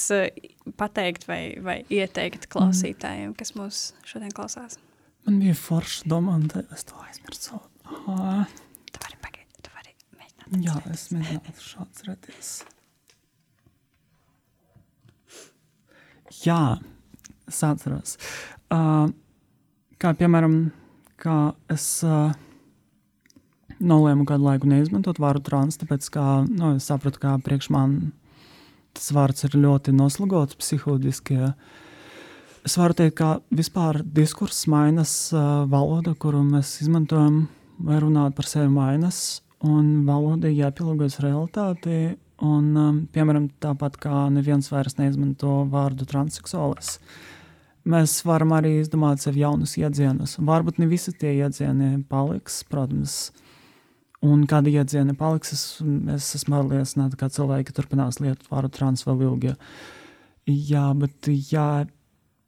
pateikt 0.78 1.26
vai, 1.26 1.42
vai 1.64 1.80
ieteikt 1.90 2.46
klausītājiem, 2.54 3.34
kas 3.38 3.56
mūs 3.58 3.80
šodien 4.06 4.34
klausās? 4.36 4.78
Man 5.26 5.42
bija 5.42 5.58
forša 5.58 6.06
doma, 6.08 6.38
un 6.38 6.46
es 6.76 6.86
to 6.88 6.96
aizmirsu. 7.08 7.58
Uh, 7.88 8.46
tu 8.92 9.02
vari 9.02 9.18
pagaidīt. 9.18 9.37
Jā, 10.56 10.78
es 10.94 11.10
mēģinātu 11.12 11.64
šāds 11.64 12.04
redzīties. 12.08 12.52
Jā, 16.44 16.78
es 17.48 17.60
atceros. 17.64 18.16
Uh, 18.72 19.10
kā 20.00 20.14
piemēram, 20.16 20.56
kā 21.20 21.36
es 21.74 21.86
uh, 22.08 22.32
nolēmu 23.80 24.28
kādu 24.30 24.48
laiku 24.48 24.70
neizmantot 24.72 25.20
vārdu 25.20 25.44
trans, 25.50 25.80
tāpēc 25.82 26.08
kā, 26.14 26.28
nu, 26.48 26.76
es 26.78 26.88
sapratu, 26.88 27.22
kā 27.24 27.36
priekš 27.44 27.72
man 27.76 27.98
tas 28.98 29.12
vārds 29.14 29.46
ir 29.46 29.60
ļoti 29.60 29.94
noslogots 29.94 30.58
psiholoģiski. 30.58 31.42
Es 32.68 32.78
varu 32.80 32.96
teikt, 32.98 33.18
ka 33.20 33.30
vispār 33.54 34.02
diskurss 34.02 34.66
mainās, 34.72 35.14
valoda, 35.72 36.16
kuru 36.18 36.42
mēs 36.48 36.80
izmantojam, 36.84 37.46
vai 37.78 38.00
runāt 38.02 38.36
par 38.36 38.50
sevi 38.50 38.72
mainās, 38.74 39.42
un 39.66 40.06
valoda 40.08 40.52
jāpielāgojas 40.52 41.20
realitātei. 41.24 42.18
Un, 42.46 43.08
piemēram, 43.10 43.48
tāpat 43.64 43.96
kā 43.98 44.28
neviens 44.30 44.70
vairs 44.70 45.00
neizmanto 45.00 45.64
vārdu 45.72 46.06
transseksuālis, 46.06 47.00
mēs 47.90 48.20
varam 48.28 48.54
arī 48.54 48.76
izdomāt 48.78 49.24
sev 49.24 49.40
jaunus 49.40 49.74
iedzienus. 49.80 50.36
Varbūt 50.46 50.78
ne 50.78 50.86
visi 50.92 51.16
tie 51.18 51.34
iedzieni 51.40 52.04
paliks, 52.10 52.60
protams, 52.70 53.18
un 54.22 54.46
kādi 54.50 54.76
iedzieni 54.78 55.18
paliks. 55.18 55.56
Es, 55.56 55.64
es 56.14 56.30
esmu 56.38 56.60
pārliecināta, 56.60 57.18
ka 57.18 57.32
cilvēki 57.34 57.74
turpinās 57.74 58.22
lietot 58.22 58.52
vārdu 58.52 58.76
trans 58.78 59.08
vēl 59.08 59.26
ilgi. 59.32 59.56
Jā, 60.48 60.92
bet 60.94 61.32
ja 61.50 61.88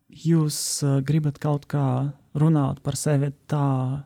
jūs 0.10 0.60
uh, 0.86 1.00
gribat 1.06 1.42
kaut 1.42 1.66
kā 1.72 2.12
runāt 2.38 2.84
par 2.86 2.98
sevi 3.00 3.32
tā, 3.50 4.06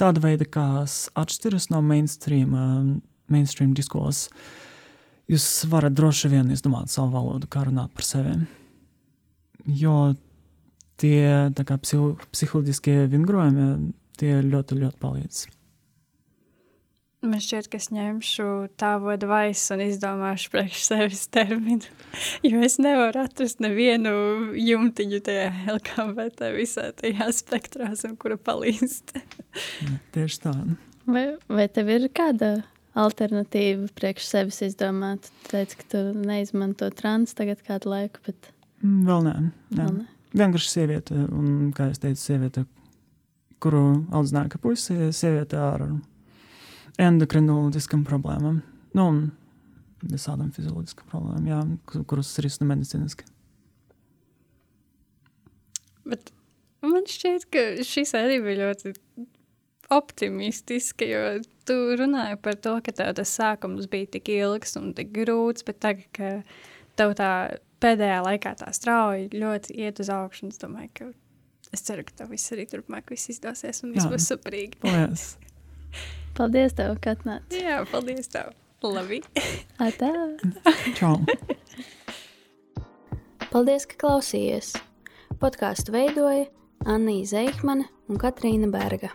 tāda 0.00 0.22
veida, 0.22 0.46
kas 0.48 1.06
atšķiras 1.18 1.70
no 1.72 1.82
mainstream, 1.84 2.54
uh, 2.54 2.86
mainstream 3.32 3.74
diskursa, 3.76 4.30
jūs 5.30 5.48
varat 5.70 5.96
droši 5.96 6.30
vien 6.32 6.52
izdomāt 6.54 6.92
savu 6.92 7.14
valodu, 7.16 7.48
kā 7.50 7.66
runāt 7.66 7.92
par 7.96 8.06
sevi. 8.06 8.36
Jo 9.66 10.14
tie 11.00 11.50
kā, 11.56 11.76
psiho, 11.82 12.14
psiholoģiskie 12.32 13.06
vingrojumi, 13.12 13.92
tie 14.20 14.38
ļoti, 14.44 14.80
ļoti 14.80 15.00
palīdz. 15.02 15.44
Man 17.24 17.40
šķiet, 17.40 17.70
ka 17.72 17.78
es 17.80 17.88
ņemšu 17.94 18.46
tādu 18.78 19.08
advaisu 19.14 19.74
un 19.74 19.82
izdomāšu 19.86 20.50
priekš 20.52 20.82
sevis 20.90 21.24
terminu. 21.32 21.88
Jo 22.46 22.60
es 22.64 22.76
nevaru 22.80 23.22
atrast 23.24 23.60
nevienu 23.60 24.12
jumtiņu 24.56 25.20
tajā 25.24 25.48
LGBT 25.72 26.50
visā 26.54 26.90
tajā 26.96 27.28
spektrā, 27.34 27.90
kura 28.20 28.36
palīdz. 28.40 28.98
Tieši 30.14 30.40
tā. 30.44 30.54
Vai, 31.08 31.26
vai 31.48 31.66
tev 31.72 31.90
ir 31.92 32.08
kāda 32.14 32.50
alternatīva 32.96 33.88
priekš 33.96 34.28
sevis 34.30 34.62
izdomāt? 34.68 35.30
Tu 35.44 35.54
teici, 35.54 35.80
ka 35.80 35.88
tu 35.92 36.02
neizmanto 36.16 36.88
trans 36.94 37.36
tagad 37.36 37.64
kādu 37.66 37.92
laiku, 37.92 38.22
bet... 38.28 38.52
Mm, 38.84 39.02
vēl 39.08 39.26
nē. 39.26 39.36
nē. 39.40 39.78
Vēl 39.80 39.94
ne. 40.00 40.08
Vienkārši 40.36 40.72
sieviete, 40.72 41.16
un, 41.32 41.70
kā 41.76 41.90
es 41.92 42.00
teicu, 42.02 42.20
sieviete, 42.20 42.66
kuru 43.62 43.86
audzināja, 44.12 44.60
ir 44.92 45.16
sieviete 45.16 45.60
ar 45.60 45.86
endokrinoloģiskām 47.02 48.04
problēmām. 48.08 48.60
Nu, 48.96 49.06
un 49.06 49.20
visādām 50.06 50.52
fizioloģiskām 50.54 51.08
problēmām, 51.10 51.48
jā, 51.50 52.02
kuras 52.08 52.32
risina 52.44 52.70
medicīniski. 52.74 53.26
Bet 56.06 56.30
man 56.86 57.08
šķiet, 57.10 57.48
ka 57.50 57.64
šis 57.86 58.14
arī 58.18 58.38
bija 58.44 58.68
ļoti 58.68 58.94
optimistiska, 59.96 61.06
jo 61.06 61.22
tu 61.66 61.76
runāji 61.98 62.38
par 62.42 62.58
to, 62.62 62.76
ka 62.82 62.94
tev 62.94 63.12
tas 63.18 63.34
sākums 63.38 63.88
bija 63.90 64.10
tik 64.16 64.30
ilgs 64.34 64.76
un 64.78 64.92
tik 64.96 65.12
grūts, 65.14 65.66
bet 65.66 65.80
tagad, 65.82 66.06
ka 66.16 66.32
tev 66.98 67.14
tā 67.18 67.30
pēdējā 67.82 68.20
laikā 68.24 68.54
tā 68.62 68.70
strauji 68.74 69.30
ļoti 69.34 69.76
iet 69.84 70.00
uz 70.02 70.10
augšu. 70.12 70.50
Es 70.50 70.62
domāju, 70.62 70.92
ka 70.96 71.10
es 71.74 71.84
ceru, 71.86 72.06
ka 72.06 72.22
tev 72.22 72.32
viss 72.34 72.54
arī 72.54 72.66
turpmāk 72.70 73.10
viss 73.12 73.30
izdosies 73.34 73.82
un 73.84 73.94
viss 73.96 74.08
būs 74.10 74.30
superīgi. 74.32 74.80
Paldies! 76.36 76.74
tev, 76.76 76.98
ka 77.00 77.14
atnāci. 77.16 77.62
Jā, 77.64 77.80
paldies 77.88 78.28
tev! 78.28 78.52
Labi! 78.84 79.22
Atā! 79.86 80.12
Čau! 80.98 81.16
Paldies, 83.52 83.88
ka 83.88 83.96
klausījies! 84.04 84.74
Podkāstu 85.40 85.96
veidoja 85.96 86.44
Anna 86.84 87.16
Zeihmane 87.24 87.88
un 88.12 88.20
Katrīna 88.20 88.68
Berga. 88.68 89.14